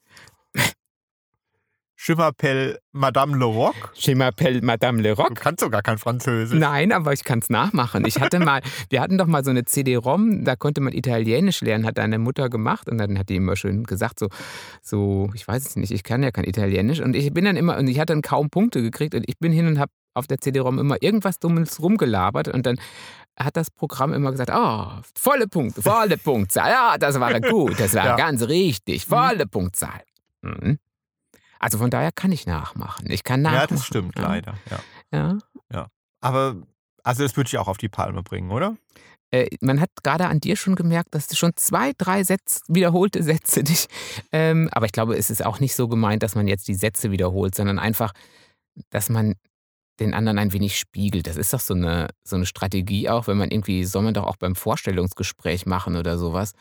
[2.03, 3.74] Schimmerpell Madame Le Roc.
[3.94, 5.34] Je m'appelle Madame Le Du Roc.
[5.34, 6.59] kannst sogar kein Französisch.
[6.59, 8.07] Nein, aber ich kann es nachmachen.
[8.07, 11.84] Ich hatte mal, wir hatten doch mal so eine CD-ROM, da konnte man Italienisch lernen,
[11.84, 14.28] hat deine Mutter gemacht und dann hat die immer schön gesagt, so,
[14.82, 17.76] so, ich weiß es nicht, ich kann ja kein Italienisch und ich bin dann immer,
[17.76, 20.38] und ich hatte dann kaum Punkte gekriegt und ich bin hin und habe auf der
[20.38, 22.76] CD-ROM immer irgendwas Dummes rumgelabert und dann
[23.38, 27.92] hat das Programm immer gesagt, oh, volle Punkte, volle Punktzahl, ja, das war gut, das
[27.94, 28.16] war Ja.
[28.16, 30.01] ganz richtig, volle Punktzahl.
[30.40, 30.78] Mhm.
[31.61, 33.08] Also von daher kann ich nachmachen.
[33.11, 33.61] Ich kann nachmachen.
[33.61, 34.22] Ja, das stimmt Ja.
[34.22, 34.54] leider.
[35.12, 35.38] Ja.
[35.72, 35.86] Ja.
[36.20, 36.56] Aber
[37.04, 38.76] also das würde ich auch auf die Palme bringen, oder?
[39.32, 43.22] äh, man hat gerade an dir schon gemerkt, dass du schon zwei, drei Sätze, wiederholte
[43.22, 43.86] Sätze dich.
[44.32, 47.11] Ähm, aber ich glaube, es ist auch nicht so gemeint, dass man jetzt die Sätze
[47.12, 48.12] wiederholt, sondern einfach,
[48.90, 49.34] dass man
[50.00, 51.26] den anderen ein wenig spiegelt.
[51.26, 54.24] Das ist doch so eine, so eine Strategie auch, wenn man irgendwie, soll man doch
[54.26, 56.52] auch beim Vorstellungsgespräch machen oder sowas.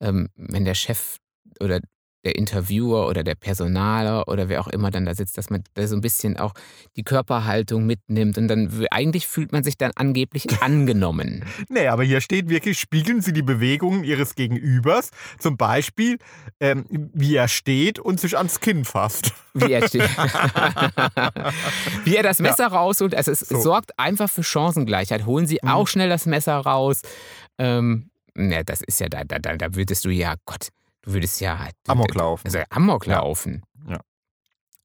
[0.00, 1.16] Ähm, wenn der Chef
[1.60, 1.80] oder
[2.24, 5.86] der Interviewer oder der Personaler oder wer auch immer dann da sitzt, dass man da
[5.86, 6.54] so ein bisschen auch
[6.96, 11.44] die Körperhaltung mitnimmt und dann eigentlich fühlt man sich dann angeblich angenommen.
[11.68, 15.10] Nee, aber hier steht wirklich, spiegeln Sie die Bewegungen Ihres Gegenübers.
[15.38, 16.18] Zum Beispiel,
[16.60, 19.32] ähm, wie er steht und sich ans Kinn fasst.
[19.54, 20.02] Wie er, steht.
[22.04, 23.14] wie er das Messer rausholt.
[23.14, 23.56] Also es So.
[23.56, 23.62] Mhm.
[23.62, 25.26] sorgt einfach für Chancengleichheit.
[25.26, 27.02] Holen Sie auch schnell das Messer raus.
[27.58, 30.68] Ähm, ne, das ist ja, da, da da würdest du ja, Gott,
[31.02, 31.68] du würdest ja.
[31.86, 32.46] Amok laufen.
[32.46, 33.62] Also Amok laufen.
[33.88, 34.00] Ja.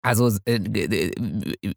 [0.07, 1.11] Also, äh, äh,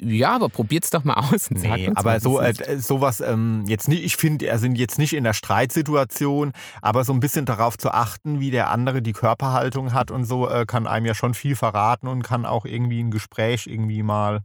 [0.01, 1.51] ja, aber probiert's doch mal aus.
[1.51, 5.25] Nee, aber so äh, sowas ähm, jetzt nicht, ich finde, er sind jetzt nicht in
[5.25, 10.13] der Streitsituation, aber so ein bisschen darauf zu achten, wie der andere die Körperhaltung hat
[10.13, 13.67] und so, äh, kann einem ja schon viel verraten und kann auch irgendwie ein Gespräch
[13.67, 14.43] irgendwie mal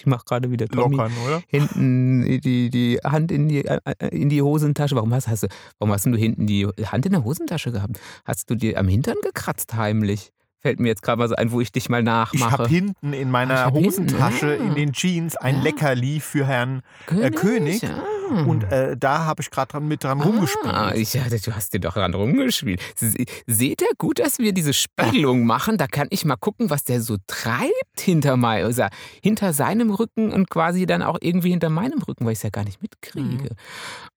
[0.00, 0.96] Ich mache gerade wieder Tommy.
[0.96, 1.42] lockern, oder?
[1.48, 3.80] Hinten die, die Hand in die, äh,
[4.10, 4.94] in die Hosentasche.
[4.96, 7.98] Warum hast, hast du, warum hast denn du hinten die Hand in der Hosentasche gehabt?
[8.24, 10.32] Hast du dir am Hintern gekratzt heimlich?
[10.60, 12.50] Fällt mir jetzt gerade mal so ein, wo ich dich mal Ich nachmache.
[12.52, 14.64] habe hinten in Ah, meiner ich hab hinten, Hosentasche ah.
[14.64, 15.62] in den Jeans ein Ja.
[15.62, 17.82] Leckerli für Herrn äh, König.
[18.30, 18.42] Ah.
[18.42, 20.66] und äh, da habe ich gerade dran mit dran rumgespielt.
[20.74, 22.80] Ah, ich, ja, du hast dir doch dran rumgespielt.
[22.96, 25.76] Se- Seht ihr gut, dass wir diese Spiegelung machen?
[25.78, 28.84] Da kann ich mal gucken, was der so treibt hinter, mein, also
[29.22, 32.50] hinter seinem Rücken und quasi dann auch irgendwie hinter meinem Rücken, weil ich es ja
[32.50, 33.50] gar nicht mitkriege.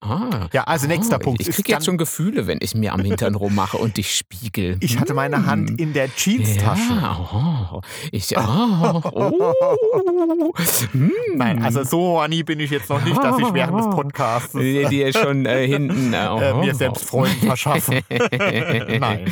[0.01, 0.47] Ah.
[0.53, 3.35] Ja, also nächster Oh, Punkt Ich kriege jetzt schon Gefühle, wenn ich mir am Hintern
[3.35, 4.77] rummache und dich spiegel.
[4.79, 5.77] Ich hatte meine Hand Hm.
[5.77, 6.93] in der Jeanstasche.
[7.01, 7.81] Ja, oh,
[8.11, 10.53] ich, oh, oh.
[10.91, 11.11] Hm.
[11.35, 14.89] Nein, also so horny bin ich jetzt noch nicht, dass ich während des Podcasts dir,
[14.89, 18.01] dir schon äh, hinten äh, äh, mir selbst Freuden verschaffe.
[18.99, 19.31] Nein.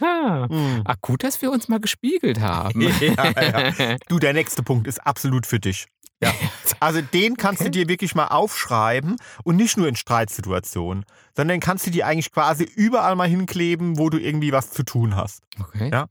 [0.00, 0.46] Ah.
[0.48, 0.82] Hm.
[0.84, 2.80] Ach, gut, dass wir uns mal gespiegelt haben.
[3.00, 3.96] Ja, ja.
[4.08, 5.86] Du, der nächste Punkt ist absolut für dich.
[6.22, 6.32] Ja.
[6.80, 11.04] Also den kannst du dir wirklich mal aufschreiben und nicht nur in Streitsituationen,
[11.36, 15.16] sondern kannst du dir eigentlich quasi überall mal hinkleben, wo du irgendwie was zu tun
[15.16, 15.42] hast.
[15.60, 15.90] Okay.
[15.92, 16.06] Ja.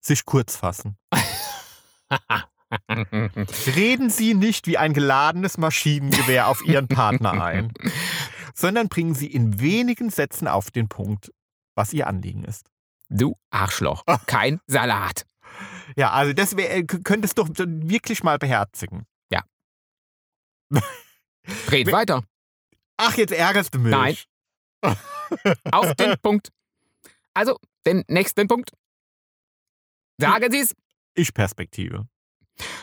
[0.00, 0.96] Sich kurz fassen.
[3.76, 7.72] Reden Sie nicht wie ein geladenes Maschinengewehr auf Ihren Partner ein,
[8.54, 11.32] sondern bringen Sie in wenigen Sätzen auf den Punkt,
[11.74, 12.70] was Ihr Anliegen ist.
[13.08, 14.02] Du Arschloch.
[14.06, 14.18] Ah.
[14.26, 15.26] Kein Salat.
[15.96, 19.06] Ja, also das wär, äh, könntest du doch wirklich mal beherzigen.
[21.70, 22.24] Red We- weiter.
[22.96, 23.90] Ach, jetzt ärgerst du mich.
[23.90, 24.16] Nein.
[25.70, 26.48] Auf den Punkt.
[27.34, 28.70] Also, den nächsten Punkt.
[30.18, 30.74] Sagen Sie es.
[31.14, 32.06] Ich Perspektive.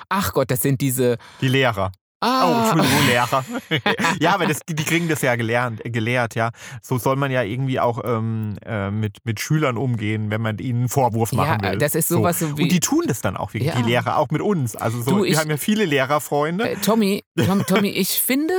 [0.09, 1.17] Ach Gott, das sind diese.
[1.41, 1.91] Die Lehrer.
[2.21, 3.45] Oh, Ah, Entschuldigung, Lehrer.
[4.19, 6.51] ja, aber das, die, kriegen das ja gelernt, äh, gelehrt, ja.
[6.81, 10.79] So soll man ja irgendwie auch ähm, äh, mit, mit Schülern umgehen, wenn man ihnen
[10.79, 11.77] einen Vorwurf machen ja, will.
[11.77, 12.63] das ist sowas so, wie.
[12.63, 13.77] Und die tun das dann auch wirklich, Ja.
[13.81, 14.75] die Lehrer, auch mit uns.
[14.75, 16.71] Also so, Du, wir ich- haben ja viele Lehrerfreunde.
[16.71, 18.53] Äh, Tommy, Tom, Tommy, ich finde,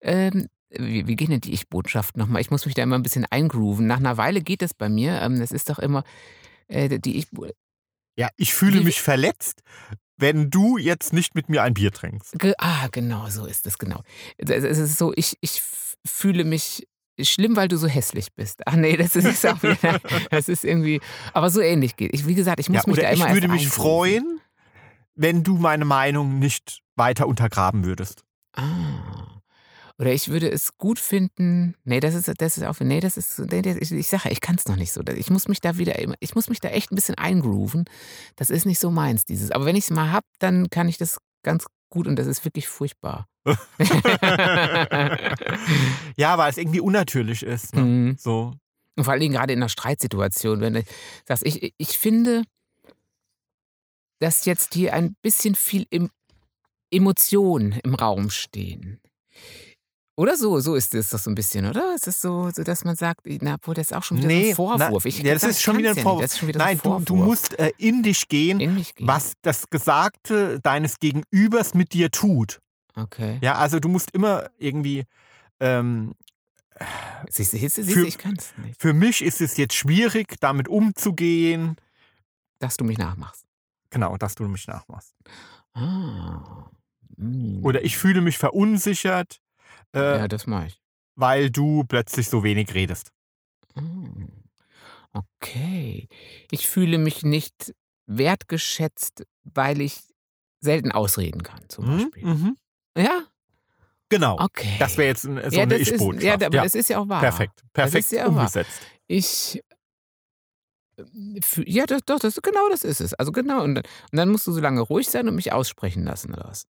[0.00, 2.42] ähm, wie, wie gehen denn die Ich-Botschaften nochmal?
[2.42, 3.88] Ich muss mich da immer ein bisschen eingrooven.
[3.88, 5.20] Nach einer Weile geht das bei mir.
[5.20, 6.04] Ähm, das ist doch immer
[6.68, 7.26] äh, die Ich.
[8.16, 9.62] ja, ich fühle mich verletzt,
[10.18, 12.38] wenn du jetzt nicht mit mir ein Bier trinkst.
[12.38, 14.02] Ge ah, genau, so ist es, genau.
[14.36, 15.62] Es ist so, ich, ich
[16.04, 16.86] fühle mich
[17.20, 18.62] schlimm, weil du so hässlich bist.
[18.66, 20.00] Ach nee, das ist auch wieder,
[20.30, 21.00] das ist irgendwie,
[21.32, 22.12] aber so ähnlich geht.
[22.14, 24.40] Ich, wie gesagt, ich muss Ja, mich da oder ich immer würde mich freuen,
[25.14, 28.24] wenn du meine Meinung nicht weiter untergraben würdest.
[28.54, 29.27] Ah.
[29.98, 31.74] Oder ich würde es gut finden.
[31.84, 32.78] Nee, das ist, das ist auch.
[32.78, 33.40] Nee, das ist.
[33.40, 35.02] Nee, das, ich, ich sage, ich kann es noch nicht so.
[35.16, 35.96] Ich muss mich da wieder.
[36.20, 37.84] Ich muss mich da echt ein bisschen eingrooven.
[38.36, 39.50] Das ist nicht so meins, dieses.
[39.50, 42.44] Aber wenn ich es mal hab, dann kann ich das ganz gut und das ist
[42.44, 43.26] wirklich furchtbar.
[46.16, 47.74] ja, weil es irgendwie unnatürlich ist.
[47.74, 47.82] Ne?
[47.82, 48.16] Mhm.
[48.18, 48.52] So.
[48.96, 50.84] Und vor allen Dingen gerade in einer Streitsituation, wenn du
[51.26, 52.44] sagst, ich, ich finde,
[54.20, 55.86] dass jetzt hier ein bisschen viel
[56.90, 59.00] Emotionen im Raum stehen.
[60.18, 61.94] Oder so, so ist es doch so ein bisschen, oder?
[61.94, 64.34] Ist es so, so, dass man sagt, na, obwohl das ist auch schon wieder so
[64.34, 65.04] Nee, ein Vorwurf.
[65.04, 66.02] na, Ich ja, das ist schon wieder ein nicht.
[66.02, 66.34] Vorwurf.
[66.36, 67.26] Schon wieder Nein, so ein du, du Vorwurf.
[67.28, 69.06] musst äh, in dich gehen, in mich gehen.
[69.06, 72.58] was das Gesagte deines Gegenübers mit dir tut.
[72.96, 73.38] Okay.
[73.42, 75.04] Ja, also du musst immer irgendwie.
[75.60, 76.14] Ähm,
[77.30, 78.80] Siehst du, siehst du, siehst Für- du, ich kann es nicht.
[78.80, 81.76] für mich ist es jetzt schwierig, damit umzugehen.
[82.60, 83.44] Dass du mich nachmachst.
[83.90, 85.14] Genau, dass du mich nachmachst.
[85.74, 86.70] Ah.
[87.16, 87.60] Hm.
[87.64, 89.40] Oder ich fühle mich verunsichert,
[89.94, 90.80] äh, Ja, das mache ich.
[91.16, 93.12] weil du plötzlich so wenig redest.
[93.74, 94.44] Hm.
[95.12, 96.08] Okay.
[96.50, 97.74] Ich fühle mich nicht
[98.06, 100.00] wertgeschätzt, weil ich
[100.60, 102.24] selten ausreden kann, zum Mhm, Beispiel.
[102.26, 102.56] mhm.
[102.96, 103.22] Ja?
[104.10, 104.38] Genau.
[104.40, 104.76] Okay.
[104.78, 106.22] Das wäre jetzt ein- so ja, eine Ich-Botschaft.
[106.24, 107.20] ja, aber das ist ja auch wahr.
[107.20, 107.62] perfekt.
[107.72, 108.28] Perfekt ja wahr.
[108.30, 108.80] umgesetzt.
[109.06, 109.62] Ich.
[110.96, 111.02] äh,
[111.40, 113.14] fü- Ja, das, doch, das, genau das ist es.
[113.14, 113.62] Also genau.
[113.62, 116.44] Und dann, und dann musst du so lange ruhig sein und mich aussprechen lassen, oder
[116.48, 116.66] was?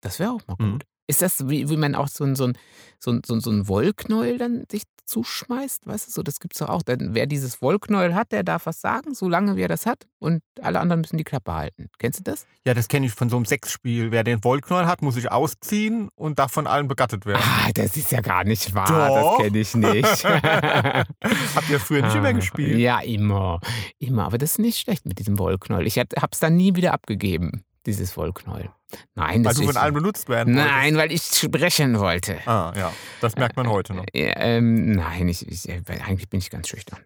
[0.00, 0.72] Das wäre auch mal Mhm.
[0.72, 0.84] gut.
[1.08, 2.52] Ist das, wie, wie man auch so ein, so, ein,
[3.00, 5.86] so, ein, so, ein, so ein Wollknäuel dann sich zuschmeißt?
[5.86, 6.82] Weißt du, so, das gibt's doch auch.
[6.82, 10.06] Dann, wer dieses Wollknäuel hat, der darf was sagen, solange wie er das hat.
[10.18, 11.88] Und alle anderen müssen die Klappe halten.
[11.98, 12.46] Kennst du das?
[12.66, 14.10] Ja, das kenne ich von so einem Sexspiel.
[14.12, 17.42] Wer den Wollknäuel hat, muss sich ausziehen und darf von allen begattet werden.
[17.42, 18.86] Ah, das ist ja gar nicht wahr.
[19.08, 19.38] Doch.
[19.38, 20.24] Das kenne ich nicht.
[20.24, 22.78] Habt ihr früher nicht immer Ah, gespielt?
[22.78, 23.60] Ja, immer.
[23.98, 24.26] Immer.
[24.26, 25.86] Aber das ist nicht schlecht mit diesem Wollknäuel.
[25.86, 28.70] Ich habe es dann nie wieder abgegeben, dieses Wollknäuel.
[29.14, 30.74] Nein, Weil das du von allen benutzt werden wolltest.
[30.74, 32.38] Nein, weil ich sprechen wollte.
[32.46, 32.92] Ah, ja.
[33.20, 34.04] Das merkt man heute noch.
[34.14, 37.00] Ja, ähm, nein, ich, ich, äh, weil eigentlich bin ich ganz schüchtern.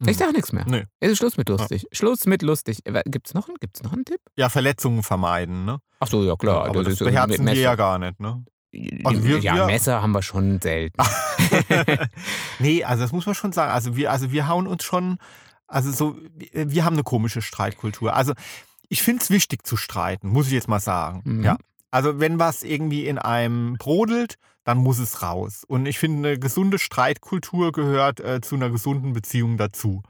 [0.00, 0.14] Ich Hm.
[0.14, 0.64] sage nichts mehr.
[0.66, 0.84] Nee.
[1.00, 1.86] Es ist Schluss mit lustig.
[1.92, 2.78] Schluss mit lustig.
[3.06, 4.20] Gibt es noch, einen- gibt's noch einen Tipp?
[4.36, 5.78] Ja, Verletzungen vermeiden, ne?
[6.00, 6.66] Ach so, ja klar.
[6.66, 8.44] aber das äh, mit beherzen wir ja gar nicht, ne?
[9.04, 10.96] Also wir- ja, wir- Messer haben wir schon selten.
[12.58, 13.70] nee, also das muss man schon sagen.
[13.72, 15.18] Also wir, also wir hauen uns schon,
[15.66, 16.16] also so,
[16.52, 18.14] wir haben eine komische Streitkultur.
[18.14, 18.32] Also
[18.92, 21.22] ich finde es wichtig zu streiten, muss ich jetzt mal sagen.
[21.24, 21.44] Mhm.
[21.44, 21.56] Ja.
[21.90, 25.64] Also wenn was irgendwie in einem brodelt, dann muss es raus.
[25.66, 30.02] Und ich finde, eine gesunde Streitkultur gehört äh, zu einer gesunden Beziehung dazu.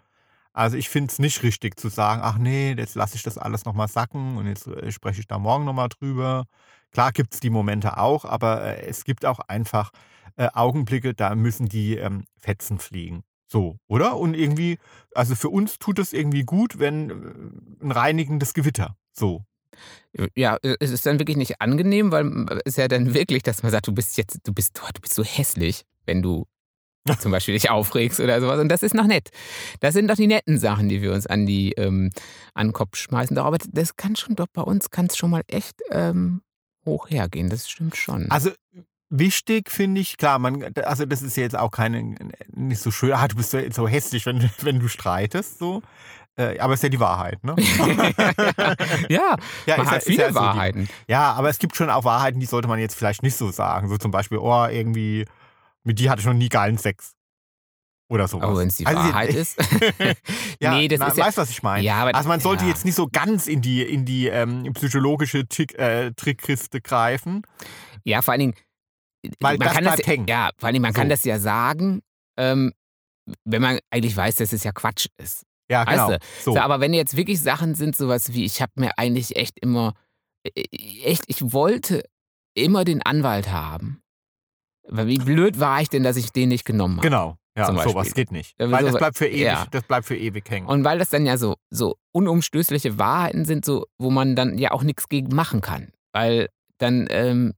[0.52, 3.64] Also ich finde es nicht richtig zu sagen, ach nee, jetzt lasse ich das alles
[3.64, 6.46] nochmal sacken und jetzt äh, spreche ich da morgen nochmal drüber.
[6.90, 9.92] Klar gibt es die Momente auch, aber äh, es gibt auch einfach
[10.36, 13.22] äh, Augenblicke, da müssen die ähm, Fetzen fliegen.
[13.52, 14.16] So, oder?
[14.16, 14.78] Und irgendwie,
[15.14, 18.96] also für uns tut es irgendwie gut, wenn äh, ein reinigendes Gewitter.
[19.12, 19.44] So.
[20.34, 23.62] Ja, äh, es ist dann wirklich nicht angenehm, weil es ist ja dann wirklich, dass
[23.62, 26.46] man sagt, du bist jetzt, du bist, du bist so hässlich, wenn du
[27.18, 28.58] zum Beispiel dich aufregst oder sowas.
[28.58, 29.28] Und das ist noch nett.
[29.80, 32.10] Das sind doch die netten Sachen, die wir uns an die ähm,
[32.54, 33.36] an den Kopf schmeißen.
[33.36, 36.40] Doch, aber das kann schon doch bei uns kann es schon mal echt ähm,
[36.86, 37.50] hoch hergehen.
[37.50, 38.30] Das stimmt schon.
[38.30, 38.50] Also
[39.12, 42.16] wichtig finde ich, klar, man, also das ist jetzt auch keine,
[42.48, 45.82] nicht so schön, ah, du bist so, hässlich, wenn, wenn du streitest, so.
[46.34, 47.54] Äh, aber es ist ja die Wahrheit, ne?
[49.10, 49.36] ja,
[49.66, 50.88] ja, man ist hat ist viele ja so die- Wahrheiten.
[51.06, 53.88] Ja, aber es gibt schon auch Wahrheiten, die sollte man jetzt vielleicht nicht so sagen.
[53.88, 55.26] So zum Beispiel, oh, irgendwie,
[55.84, 57.12] mit dir hatte ich noch nie geilen Sex.
[58.08, 58.44] Oder sowas.
[58.48, 59.58] Aber wenn es die Also, Wahrheit ist.
[60.60, 61.26] ja, nee, das na, ist ja.
[61.26, 61.82] weißt was ich meine?
[61.84, 62.70] Ja, aber, Also man sollte ja.
[62.70, 67.42] jetzt nicht so ganz in die, in die ähm, psychologische Tick, äh, Trickkiste greifen.
[68.04, 68.54] Ja, vor allen Dingen.
[69.40, 70.26] Weil man das kann bleibt das, hängen.
[70.28, 71.10] Ja, vor Dingen, man kann So.
[71.10, 72.02] das ja sagen,
[72.38, 72.72] ähm,
[73.44, 75.44] wenn man eigentlich weiß, dass es ja Quatsch ist.
[75.70, 76.08] Ja, Weißt genau.
[76.10, 76.18] du?
[76.42, 76.52] So.
[76.54, 79.94] So, aber wenn jetzt wirklich Sachen sind, sowas wie, ich habe mir eigentlich echt immer,
[80.44, 80.64] äh,
[81.04, 82.04] echt, ich wollte
[82.54, 84.00] immer den Anwalt haben.
[84.88, 87.06] Weil wie blöd war ich denn, dass ich den nicht genommen habe?
[87.08, 87.36] Genau.
[87.56, 88.54] Ja, sowas geht nicht.
[88.58, 89.66] Ja, Weil das so- bleibt für ewig, ja.
[89.70, 90.66] das bleibt für ewig hängen.
[90.66, 94.70] Und weil das dann ja so, so unumstößliche Wahrheiten sind, so, wo man dann ja
[94.72, 95.92] auch nichts gegen machen kann.
[96.14, 96.48] Weil
[96.78, 97.54] dann ähm, äh,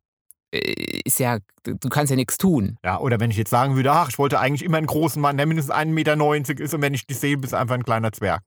[1.04, 2.78] ist ja, du kannst ja nichts tun.
[2.84, 5.36] ja, oder wenn ich jetzt sagen würde, ach, ich wollte eigentlich immer einen großen Mann,
[5.36, 8.12] der mindestens 1,90 Meter ist und wenn ich dich sehe, bist du einfach ein kleiner
[8.12, 8.42] Zwerg.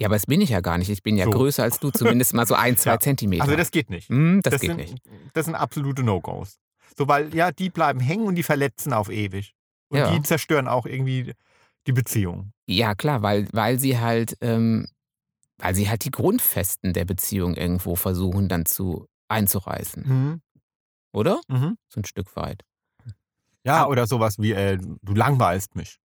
[0.00, 0.90] Ja, aber das bin ich ja gar nicht.
[0.90, 1.32] Ich bin ja So.
[1.32, 3.00] größer als du, zumindest mal so ein, zwei Ja.
[3.00, 3.42] Zentimeter.
[3.42, 4.08] Also das geht nicht.
[4.08, 4.96] Hm, das, geht sind, nicht.
[5.34, 6.58] Das sind absolute No-Gos.
[6.96, 9.54] So, weil, ja, die bleiben hängen und die verletzen auf ewig.
[9.88, 10.10] Und Ja.
[10.14, 11.32] die zerstören auch irgendwie
[11.86, 12.52] die Beziehung.
[12.66, 14.86] Ja, klar, weil, weil sie halt, ähm,
[15.58, 20.04] weil sie halt die Grundfesten der Beziehung irgendwo versuchen dann zu einzureißen.
[20.06, 20.40] Mhm.
[21.18, 21.40] Oder?
[21.48, 21.76] Mhm.
[21.88, 22.62] So ein Stück weit.
[23.64, 23.86] Ja, Ah.
[23.86, 25.98] oder sowas wie, äh, du langweilst mich.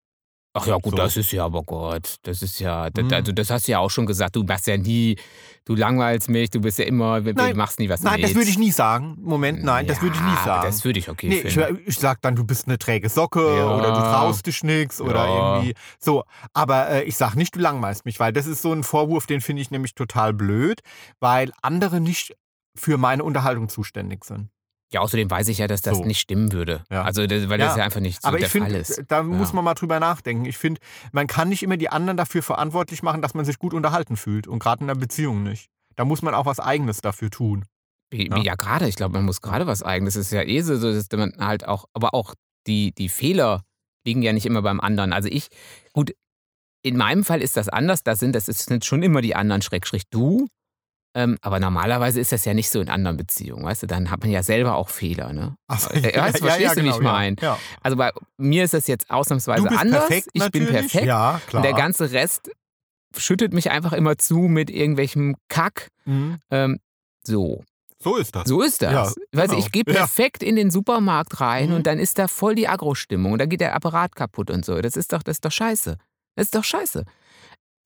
[0.56, 0.96] Ach ja, gut, So.
[0.96, 3.12] das ist ja, aber Gott, das ist ja, das, Mhm.
[3.12, 5.16] also das hast du ja auch schon gesagt, du machst ja nie,
[5.64, 7.56] du langweilst mich, du bist ja immer, du Nein.
[7.56, 9.16] machst nie was Nein, das würde ich nie sagen.
[9.20, 10.66] Moment, nein, das würde ich nie Ja, aber sagen.
[10.66, 11.82] Das würde ich okay Nee, ich, finden.
[11.86, 13.76] ich sag dann, du bist eine träge Socke Ja.
[13.76, 15.56] oder du traust dich nix oder Ja.
[15.56, 16.22] irgendwie so.
[16.52, 19.40] Aber äh, ich sag nicht, du langweilst mich, weil das ist so ein Vorwurf, den
[19.40, 20.82] finde ich nämlich total blöd,
[21.20, 22.36] weil andere nicht
[22.76, 24.50] für meine Unterhaltung zuständig sind.
[24.92, 26.04] Ja, außerdem weiß ich ja, dass das So.
[26.04, 26.84] nicht stimmen würde.
[26.90, 27.02] Ja.
[27.02, 29.02] Also, das, weil Ja, das ja einfach nicht so Aber der ich Fall finde, ist.
[29.08, 29.54] da muss Ja.
[29.56, 30.44] man mal drüber nachdenken.
[30.44, 30.80] Ich finde,
[31.12, 34.46] man kann nicht immer die anderen dafür verantwortlich machen, dass man sich gut unterhalten fühlt.
[34.46, 35.68] Und gerade in einer Beziehung nicht.
[35.96, 37.64] Da muss man auch was Eigenes dafür tun.
[38.12, 38.36] Ja.
[38.38, 38.86] Ja, gerade.
[38.86, 40.14] Ich glaube, man muss gerade was Eigenes.
[40.14, 42.34] Es ist ja eh so, dass man halt auch, aber auch
[42.68, 43.62] die, die Fehler
[44.06, 45.12] liegen ja nicht immer beim anderen.
[45.12, 45.48] Also ich,
[45.92, 46.12] gut,
[46.82, 48.02] in meinem Fall ist das anders.
[48.04, 50.46] Das sind, das ist- sind schon immer die anderen, Schrägstrich du.
[51.16, 53.86] Ähm, aber normalerweise ist das ja nicht so in anderen Beziehungen, weißt du?
[53.86, 55.56] Dann hat man ja selber auch Fehler, ne?
[55.68, 57.36] Also, Äh, weißt du, verstehst du, wie ich genau, mein?
[57.40, 57.58] Ja.
[57.82, 60.06] Also bei mir ist das jetzt ausnahmsweise anders.
[60.08, 60.70] perfekt ich bin natürlich.
[60.92, 61.06] perfekt.
[61.06, 61.60] Ja, klar.
[61.62, 62.50] Und der ganze Rest
[63.16, 65.88] schüttet mich einfach immer zu mit irgendwelchem Kack.
[66.04, 66.38] Mhm.
[66.50, 66.80] Ähm,
[67.24, 67.62] so.
[68.02, 68.48] So ist das.
[68.48, 68.92] So ist das.
[68.92, 69.58] Ja, weißt du, genau.
[69.58, 69.94] ich gehe Ja.
[69.94, 71.76] perfekt in den Supermarkt rein Mhm.
[71.76, 74.80] und dann ist da voll die Agro-Stimmung und da geht der Apparat kaputt und so.
[74.80, 75.96] Das ist doch, das ist doch scheiße.
[76.34, 77.04] Das ist doch scheiße.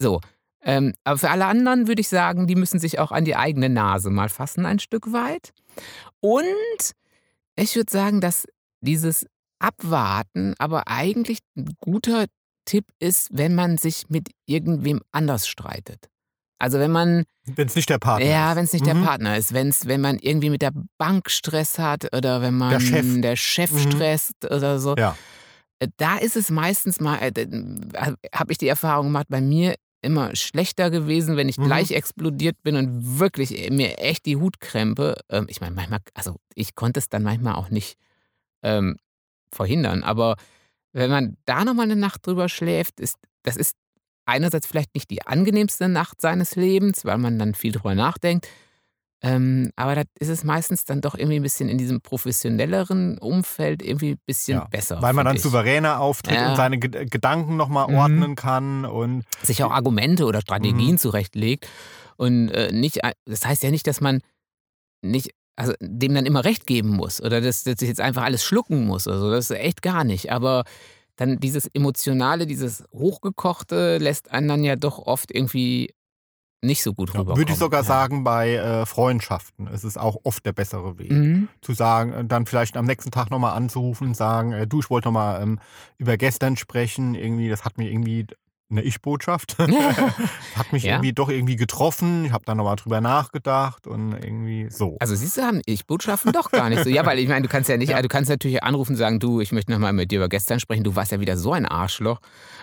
[0.00, 0.20] So.
[0.62, 3.68] Ähm, aber für alle anderen würde ich sagen, die müssen sich auch an die eigene
[3.68, 5.52] Nase mal fassen, ein Stück weit.
[6.20, 6.92] Und
[7.56, 8.46] ich würde sagen, dass
[8.80, 9.26] dieses
[9.60, 12.26] Abwarten aber eigentlich ein guter
[12.64, 16.08] Tipp ist, wenn man sich mit irgendwem anders streitet.
[16.60, 18.56] Also wenn man Wenn es nicht der Partner ja, ist.
[18.56, 18.86] wenn es nicht Mhm.
[19.00, 22.70] der Partner ist, wenn's, wenn man irgendwie mit der Bank Stress hat oder wenn man
[22.70, 23.20] Der Chef.
[23.20, 23.78] der Chef Mhm.
[23.92, 24.96] stresst oder so.
[24.96, 25.16] Ja.
[25.78, 27.32] Äh, Da ist es meistens mal, äh,
[28.34, 31.64] habe ich die Erfahrung gemacht, bei mir immer schlechter gewesen, wenn ich Mhm.
[31.64, 35.16] gleich explodiert bin und wirklich äh, mir echt die Hut krempe.
[35.28, 37.96] Ähm, ich meine, manchmal, also ich konnte es dann manchmal auch nicht
[38.62, 38.96] ähm,
[39.52, 40.36] verhindern, aber
[40.92, 43.76] wenn man da nochmal eine Nacht drüber schläft, ist, das ist
[44.26, 48.48] einerseits vielleicht nicht die angenehmste Nacht seines Lebens, weil man dann viel drüber nachdenkt.
[49.20, 53.82] Ähm, aber da ist es meistens dann doch irgendwie ein bisschen in diesem professionelleren Umfeld
[53.82, 55.02] irgendwie ein bisschen Ja, besser.
[55.02, 55.42] Weil man dann ich.
[55.42, 56.50] souveräner auftritt Ja.
[56.50, 57.94] und seine Ge Gedanken nochmal Mhm.
[57.96, 58.84] ordnen kann.
[58.84, 60.98] Und sich auch Argumente oder Strategien Mhm.
[60.98, 61.68] zurechtlegt.
[62.16, 64.20] Und äh, nicht, das heißt ja nicht, dass man
[65.02, 68.44] nicht, also dem dann immer recht geben muss oder dass, dass ich jetzt einfach alles
[68.44, 69.08] schlucken muss.
[69.08, 70.30] Also das ist echt gar nicht.
[70.30, 70.62] Aber
[71.16, 75.92] dann dieses Emotionale, dieses Hochgekochte lässt einen dann ja doch oft irgendwie
[76.62, 77.38] nicht so gut ja, rüberkommen.
[77.40, 77.84] würde ich sogar ja.
[77.86, 81.12] sagen, bei äh, Freundschaften ist es auch oft der bessere Weg.
[81.12, 81.48] Mhm.
[81.62, 84.90] Zu sagen, äh, dann vielleicht am nächsten Tag nochmal anzurufen und sagen, äh, du, ich
[84.90, 85.60] wollte nochmal ähm,
[85.98, 87.14] über gestern sprechen.
[87.14, 88.26] Irgendwie, das hat mir irgendwie
[88.70, 89.56] eine Ich-Botschaft.
[90.56, 90.94] hat mich Ja.
[90.96, 92.24] irgendwie doch irgendwie getroffen.
[92.26, 94.96] Ich habe da nochmal drüber nachgedacht und irgendwie so.
[95.00, 96.90] Also siehst du, haben Ich-Botschaften doch gar nicht so.
[96.90, 98.02] Ja, weil ich meine, du kannst ja nicht, Ja.
[98.02, 100.84] du kannst natürlich anrufen und sagen, du, ich möchte nochmal mit dir über gestern sprechen,
[100.84, 102.20] du warst ja wieder so ein Arschloch.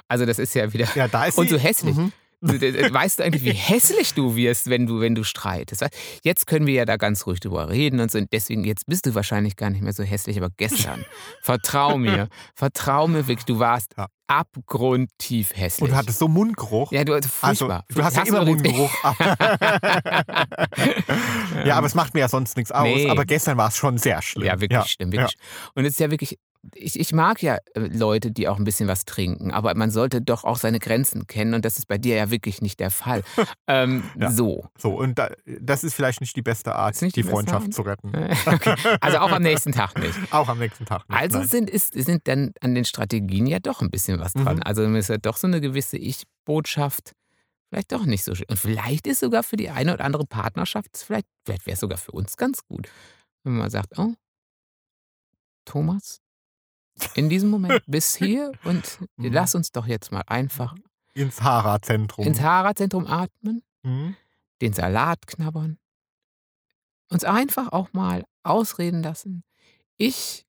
[0.08, 0.86] Also das ist ja wieder.
[0.96, 1.96] ja, da ist Und sie- so hässlich.
[1.96, 2.12] Mhm.
[2.46, 5.86] Weißt du eigentlich, wie hässlich du wirst, wenn du, wenn du streitest?
[6.24, 8.18] Jetzt können wir ja da ganz ruhig drüber reden und so.
[8.20, 11.06] Und deswegen, jetzt bist du wahrscheinlich gar nicht mehr so hässlich, aber gestern,
[11.42, 14.08] vertrau mir, vertrau mir wirklich, du warst Ja.
[14.28, 15.84] abgrundtief hässlich.
[15.84, 16.92] Und du hattest so Mundgeruch.
[16.92, 17.84] ja, du Also, furchtbar.
[17.90, 18.92] du hast ja immer Mundgeruch.
[21.66, 22.84] ja, aber es macht mir ja sonst nichts aus.
[22.86, 23.10] Nee.
[23.10, 24.46] Aber gestern war es schon sehr schlimm.
[24.46, 25.36] Ja, wirklich schlimm, wirklich.
[25.74, 26.38] Und es ist ja wirklich,
[26.74, 30.22] ich, ich mag ja äh, Leute, die auch ein bisschen was trinken, aber man sollte
[30.22, 33.24] doch auch seine Grenzen kennen und das ist bei dir ja wirklich nicht der Fall.
[33.68, 34.32] ähm, Ja.
[34.32, 34.68] So.
[34.78, 38.12] So, und da, das ist vielleicht nicht die beste Art, die, die Freundschaft zu retten.
[38.46, 38.76] Okay.
[39.02, 40.16] Also auch am nächsten Tag nicht.
[40.32, 41.08] Auch am nächsten Tag.
[41.10, 41.20] Nicht.
[41.20, 41.48] Also Nein.
[41.48, 44.58] sind, ist, sind dann an den Strategien ja doch ein bisschen was dran.
[44.58, 44.64] Mhm.
[44.64, 47.14] Also ist ja doch so eine gewisse Ich-Botschaft
[47.70, 48.46] vielleicht doch nicht so schön.
[48.50, 51.98] Und vielleicht ist sogar für die eine oder andere Partnerschaft, vielleicht, vielleicht wäre es sogar
[51.98, 52.88] für uns ganz gut,
[53.44, 54.14] wenn man sagt, oh,
[55.66, 56.22] Thomas,
[57.16, 59.32] in diesem Moment bis hier und Mhm.
[59.34, 60.76] lass uns doch jetzt mal einfach
[61.14, 62.26] Ins Hara-Zentrum.
[62.26, 64.16] ins Hara-Zentrum atmen, Mhm.
[64.62, 65.78] den Salat knabbern,
[67.10, 69.44] uns einfach auch mal ausreden lassen.
[69.98, 70.46] Ich,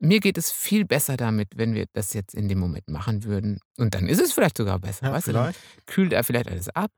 [0.00, 3.60] mir geht es viel besser damit, wenn wir das jetzt in dem Moment machen würden.
[3.76, 5.06] Und dann ist es vielleicht sogar besser.
[5.06, 5.58] Ja, weißt du, vielleicht.
[5.86, 6.90] kühlt er vielleicht alles ab.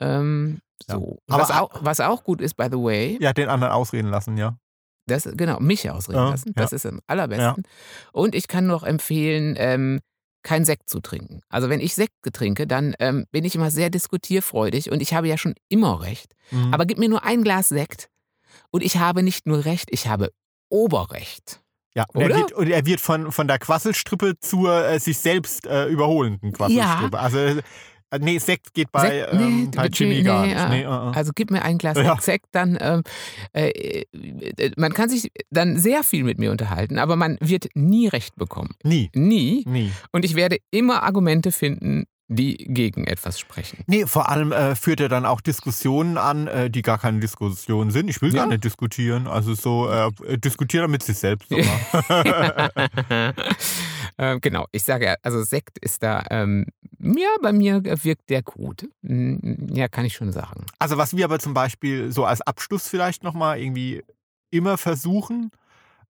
[0.00, 0.94] Ähm, Ja.
[0.96, 1.18] so.
[1.28, 4.36] Aber was, auch, was auch gut ist, by the way, Ja, den anderen ausreden lassen,
[4.36, 4.56] ja.
[5.08, 6.48] Das, genau, mich ausreden Ja, lassen.
[6.56, 6.62] ja.
[6.62, 7.64] Das ist am allerbesten.
[8.12, 10.00] Und ich kann noch empfehlen, ähm,
[10.44, 11.40] kein Sekt zu trinken.
[11.48, 15.26] Also wenn ich Sekt trinke, dann ähm, bin ich immer sehr diskutierfreudig und ich habe
[15.28, 16.34] ja schon immer recht.
[16.52, 16.72] Mhm.
[16.72, 18.08] Aber gib mir nur ein Glas Sekt
[18.70, 20.30] und ich habe nicht nur Recht, ich habe
[20.70, 21.60] Oberrecht.
[21.94, 22.36] ja, und er oder?
[22.36, 27.18] wird, und er wird von, von der Quasselstrippe zur äh, sich selbst äh, überholenden Quasselstrippe.
[27.18, 27.60] Also,
[28.10, 30.64] äh, nee, Sekt geht bei, Sekt- nee, ähm, bei nee, Jimmy gar nee, nicht.
[30.64, 30.86] äh, Nee, äh.
[30.86, 32.16] Also gib mir ein Glas Ja.
[32.20, 33.02] Sekt, dann ähm,
[33.52, 38.08] äh, äh, man kann sich dann sehr viel mit mir unterhalten, aber man wird nie
[38.08, 38.74] Recht bekommen.
[38.82, 39.64] Nie, Nie.
[39.66, 39.92] nie.
[40.12, 43.82] Und ich werde immer Argumente finden, die gegen etwas sprechen.
[43.86, 47.90] Nee, vor allem äh, führt er dann auch Diskussionen an, äh, die gar keine Diskussionen
[47.90, 48.08] sind.
[48.08, 48.42] Ich will Ja.
[48.42, 49.26] gar nicht diskutieren.
[49.26, 51.50] Also so, äh, diskutiere mit sich selbst
[54.18, 56.66] ähm, genau, ich sage ja, also Sekt ist da ähm,
[57.00, 58.88] Ja, bei mir wirkt der gut.
[59.02, 60.66] Mm, Ja, kann ich schon sagen.
[60.78, 64.02] Also was wir aber zum Beispiel so als Abschluss vielleicht nochmal irgendwie
[64.50, 65.50] immer versuchen,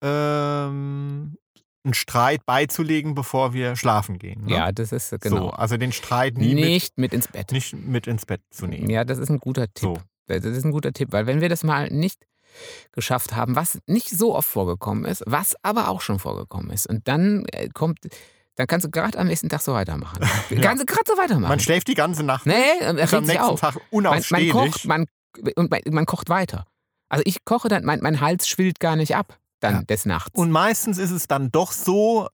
[0.03, 1.37] ähm,
[1.85, 4.45] einen Streit beizulegen, bevor wir schlafen gehen.
[4.45, 4.53] Ne?
[4.55, 5.51] Ja, das ist äh, So, genau.
[5.51, 7.53] also den Streit nie nicht mit ins Bett.
[7.53, 8.89] mit, nicht mit ins Bett zu nehmen.
[8.91, 9.83] Ja, das ist ein guter Tipp.
[9.83, 9.99] So.
[10.27, 12.27] Das ist ein guter Tipp, weil wenn wir das mal nicht
[12.93, 17.07] geschafft haben, was nicht so oft vorgekommen ist, was aber auch schon vorgekommen ist, und
[17.09, 17.99] dann äh, kommt,
[18.57, 20.21] dann kannst du gerade am nächsten Tag so weitermachen.
[20.63, 21.49] Kannst du gerade so weitermachen.
[21.51, 23.61] Man schläft die ganze Nacht nee, er ist am nächsten auf.
[23.61, 24.53] Tag Man, man unausstehlich.
[24.53, 25.07] kocht, man,
[25.57, 26.65] und man, man kocht weiter.
[27.09, 29.83] Also ich koche dann, mein, mein Hals schwillt gar nicht ab dann Ja.
[29.83, 30.39] des Nachts.
[30.39, 32.29] Und meistens ist es dann doch so,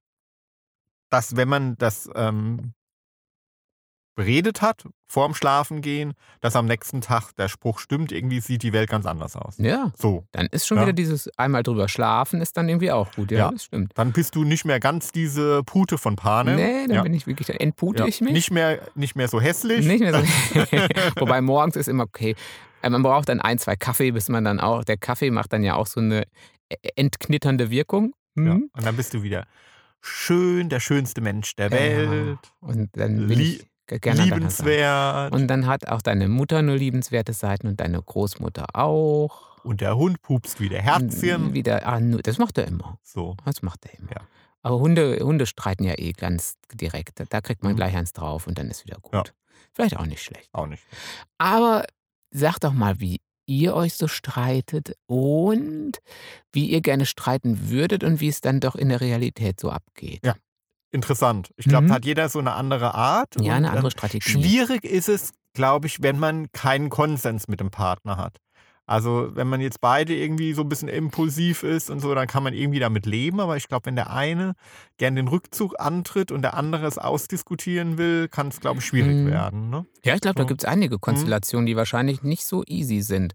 [1.10, 2.72] dass wenn man das ähm,
[4.16, 8.90] beredet hat, vorm Schlafengehen, dass am nächsten Tag der Spruch stimmt, irgendwie sieht die Welt
[8.90, 9.54] ganz anders aus.
[9.58, 10.82] ja, So, dann ist schon Ja.
[10.84, 13.30] wieder dieses einmal drüber schlafen, ist dann irgendwie auch gut.
[13.30, 13.50] Ja, Ja.
[13.50, 13.92] das stimmt.
[13.94, 16.54] dann bist du nicht mehr ganz diese Pute von Pane.
[16.56, 17.02] Nee, dann ja.
[17.02, 18.32] bin ich wirklich, dann entpute ich mich.
[18.32, 19.86] Nicht mehr, nicht mehr so hässlich.
[19.86, 20.20] Nicht mehr so.
[21.20, 22.34] Wobei morgens ist immer okay.
[22.82, 24.84] Äh, Man braucht dann ein, zwei Kaffee, bis man dann auch.
[24.84, 26.24] Der Kaffee macht dann ja auch so eine
[26.96, 28.14] entknitternde Wirkung.
[28.36, 28.42] Ja.
[28.54, 28.70] Mhm.
[28.72, 29.46] Und dann bist du wieder
[30.00, 31.72] schön, der schönste Mensch der Ja.
[31.72, 33.60] Welt, Und dann bin Lie-
[33.90, 35.32] liebenswert.
[35.34, 39.62] Und dann hat auch deine Mutter nur liebenswerte Seiten und deine Großmutter auch.
[39.64, 41.46] Und der Hund pupst wieder Herzchen.
[41.46, 42.98] Und Wieder, ah, das macht er immer.
[43.02, 43.36] So.
[43.44, 44.10] Das macht er immer.
[44.12, 44.20] Ja.
[44.62, 47.22] Aber Hunde, Hunde streiten ja eh ganz direkt.
[47.30, 47.76] Da kriegt man Mhm.
[47.76, 49.12] gleich eins drauf und dann ist wieder gut.
[49.14, 49.24] Ja.
[49.72, 50.48] Vielleicht auch nicht schlecht.
[50.52, 50.82] Auch nicht.
[51.38, 51.84] Aber
[52.30, 55.92] sagt doch mal, wie ihr euch so streitet und
[56.52, 60.20] wie ihr gerne streiten würdet und wie es dann doch in der Realität so abgeht.
[60.24, 60.34] Ja,
[60.92, 61.52] Interessant.
[61.56, 61.88] Ich glaube, Mhm.
[61.90, 63.36] da hat jeder so eine andere Art.
[63.36, 64.28] Ja, und, eine andere Strategie.
[64.28, 68.38] Schwierig ist es, glaube ich, wenn man keinen Konsens mit dem Partner hat.
[68.90, 72.42] Also wenn man jetzt beide irgendwie so ein bisschen impulsiv ist und so, dann kann
[72.42, 73.38] man irgendwie damit leben.
[73.38, 74.54] Aber ich glaube, wenn der eine
[74.98, 79.16] gern den Rückzug antritt und der andere es ausdiskutieren will, kann es, glaube ich, schwierig
[79.18, 79.26] Mhm.
[79.30, 79.70] werden.
[79.70, 79.86] Ne?
[80.04, 80.48] Ja, ich glaube, da So.
[80.48, 83.32] gibt es einige Konstellationen, die wahrscheinlich nicht so easy sind.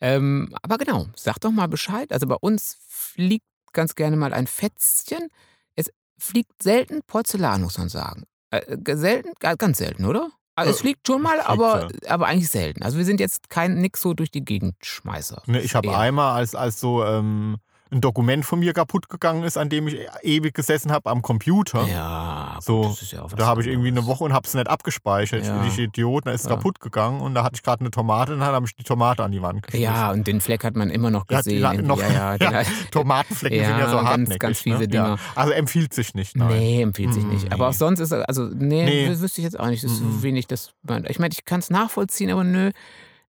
[0.00, 2.12] Ähm, aber genau, sag doch mal Bescheid.
[2.12, 5.28] Also bei uns fliegt ganz gerne mal ein Fätzchen.
[5.74, 8.24] Es fliegt selten Porzellan, muss man sagen.
[8.50, 10.30] Äh, äh, selten, ga- ganz selten, oder?
[10.56, 12.82] Also es Äh, fliegt schon mal, fliegt, aber, aber eigentlich selten.
[12.82, 15.42] Also wir sind jetzt kein nix so durch die Gegend Schmeißer.
[15.46, 17.58] Ne, ich habe einmal, als, als so ähm,
[17.90, 21.86] ein Dokument von mir kaputt gegangen ist, an dem ich ewig gesessen habe am Computer.
[21.86, 24.06] Ja, gut, So, ja Da habe ich irgendwie eine.
[24.06, 25.44] Woche und habe es nicht abgespeichert.
[25.44, 25.64] Ja.
[25.66, 26.54] Ich Idiot, da ist es Ja.
[26.56, 29.24] kaputt gegangen und da hatte ich gerade eine Tomate und dann habe ich die Tomate
[29.24, 29.82] an die Wand geschmissen.
[29.84, 31.86] Ja, und den Fleck hat man immer noch gesehen.
[31.86, 34.38] noch- ja, ja, hat- Tomatenflecken sind ja so ganz- hartnäckig.
[34.38, 34.88] ganz fiese ne?
[34.88, 35.18] Dinger.
[35.34, 36.36] Also empfiehlt sich nicht.
[36.36, 36.48] Nein.
[36.48, 37.46] Nee, empfiehlt sich Mm, nicht.
[37.52, 37.70] Aber nee.
[37.70, 39.08] auch sonst ist also, nee, Nee.
[39.18, 39.82] wüsste ich jetzt auch nicht.
[39.82, 40.22] Das ist Mm, mm.
[40.22, 40.72] wenig, das,
[41.08, 42.70] ich meine, ich kann es nachvollziehen, aber nö,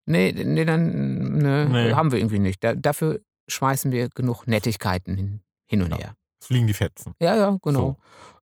[0.05, 1.93] nee, nee, dann, nö, Nee.
[1.93, 2.63] haben wir irgendwie nicht.
[2.63, 5.97] Da, dafür schmeißen wir genug Nettigkeiten hin, hin und Ja.
[5.97, 6.13] her.
[6.39, 7.15] Es fliegen die Fetzen.
[7.19, 7.97] Ja, ja, genau.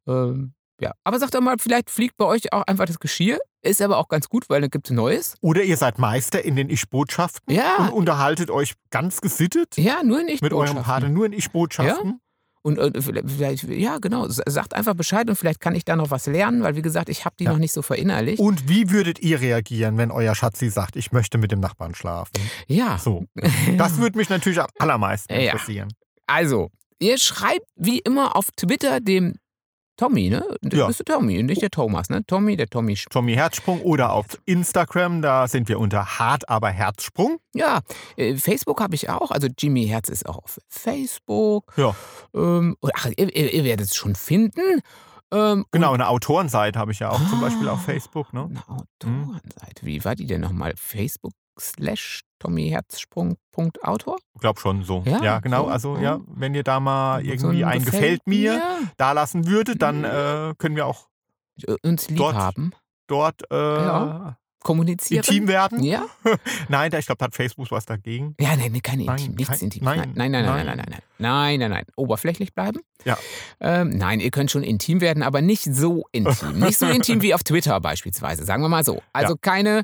[0.08, 0.92] Ähm, ja.
[1.04, 3.38] Aber sagt doch mal, vielleicht fliegt bei euch auch einfach das Geschirr.
[3.62, 5.36] Ist aber auch ganz gut, weil dann gibt es Neues.
[5.42, 7.78] Oder ihr seid Meister in den Ich-Botschaften Ja.
[7.78, 10.42] und unterhaltet euch ganz gesittet Ja, nur nicht.
[10.44, 12.20] mit eurem Partner nur in Ich-Botschaften.
[12.62, 16.26] Und äh, vielleicht, ja, genau, sagt einfach Bescheid und vielleicht kann ich da noch was
[16.26, 17.52] lernen, weil wie gesagt, ich habe die Ja.
[17.52, 18.40] noch nicht so verinnerlicht.
[18.40, 22.32] Und wie würdet ihr reagieren, wenn euer Schatzi sagt, ich möchte mit dem Nachbarn schlafen?
[22.68, 22.98] ja.
[22.98, 23.26] So.
[23.78, 25.40] Das würde mich natürlich am allermeisten Ja.
[25.54, 25.90] interessieren.
[26.28, 26.70] Also,
[27.00, 29.36] ihr schreibt wie immer auf Twitter dem
[29.98, 30.44] Tommy, ne?
[30.62, 30.88] Das Ja.
[30.88, 32.26] bist du Tommy, nicht der Thomas, ne?
[32.26, 32.94] Tommy, der Tommy.
[32.94, 37.38] Sch- Tommy Herzsprung oder auf Instagram, da sind wir unter hart aber Herzsprung.
[37.54, 37.82] Ja,
[38.18, 39.32] äh, Facebook habe ich auch.
[39.32, 41.74] Also Jimmy Herz ist auch auf Facebook.
[41.78, 41.96] Ja.
[42.34, 44.82] Ähm, und ach, ihr, ihr, ihr werdet es schon finden.
[45.32, 47.84] Ähm, Genau, eine Autorenseite habe ich ja auch zum Beispiel auf Ah.
[47.86, 48.32] Facebook.
[48.34, 48.44] Ne?
[48.50, 49.86] Eine Autorenseite.
[49.86, 50.74] Wie war die denn nochmal?
[50.78, 54.18] Facebook slash tommyherzsprung.autor?
[54.36, 55.04] Ich glaube schon so.
[55.06, 55.66] Ja, Ja, genau.
[55.66, 56.20] so, Also ja.
[56.28, 58.62] wenn ihr da mal So irgendwie ein gefällt mir
[58.98, 60.06] da lassen würdet, dann Mhm.
[60.06, 61.08] äh, können wir auch
[61.84, 62.72] uns lieb Dort haben,
[63.08, 64.38] dort äh, Ja.
[64.66, 65.24] Kommunizieren.
[65.24, 65.82] intim werden.
[65.84, 66.06] Ja?
[66.70, 68.36] Nein, ich glaube, da hat Facebook was dagegen.
[68.40, 69.84] Ja, nein, keine Intim, nichts Intim.
[69.86, 70.78] nein, Nein, nein, nein, nein, nein.
[70.90, 71.86] nein, nein, nein, nein.
[71.96, 72.80] Oberflächlich bleiben.
[73.06, 73.18] Ja.
[73.62, 76.60] Ähm, nein, ihr könnt schon intim werden, aber nicht so intim.
[76.60, 79.02] nicht so intim wie auf Twitter beispielsweise, sagen wir mal so.
[79.14, 79.84] Also keine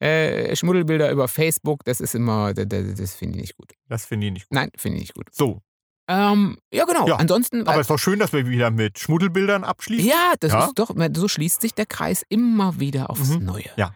[0.00, 3.72] äh, Schmuddelbilder über Facebook, das ist immer, das, das, das finde ich nicht gut.
[3.88, 4.54] Das finde ich nicht gut.
[4.56, 5.26] Nein, finde ich nicht gut.
[5.32, 5.60] So,
[6.08, 7.06] Ähm, ja, genau.
[7.06, 7.62] Ja, Ansonsten.
[7.62, 10.08] aber es ist doch schön, dass wir wieder mit Schmuddelbildern abschließen.
[10.08, 10.64] ja, das Ja.
[10.66, 13.44] ist doch, so schließt sich der Kreis immer wieder aufs Mhm.
[13.44, 13.70] Neue.
[13.76, 13.94] Ja.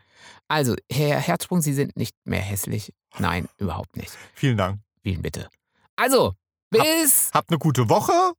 [0.48, 2.92] Also, Herr Herzsprung, Sie sind nicht mehr hässlich.
[3.18, 4.12] Nein, überhaupt nicht.
[4.34, 4.80] Vielen Dank.
[5.02, 5.48] Vielen bitte.
[5.96, 6.34] Also,
[6.70, 8.32] bis, Habt eine gute Woche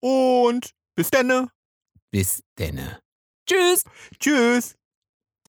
[0.00, 1.48] und bis dann.
[2.10, 3.00] bis denne.
[3.48, 3.84] Tschüss.
[4.18, 4.74] Tschüss.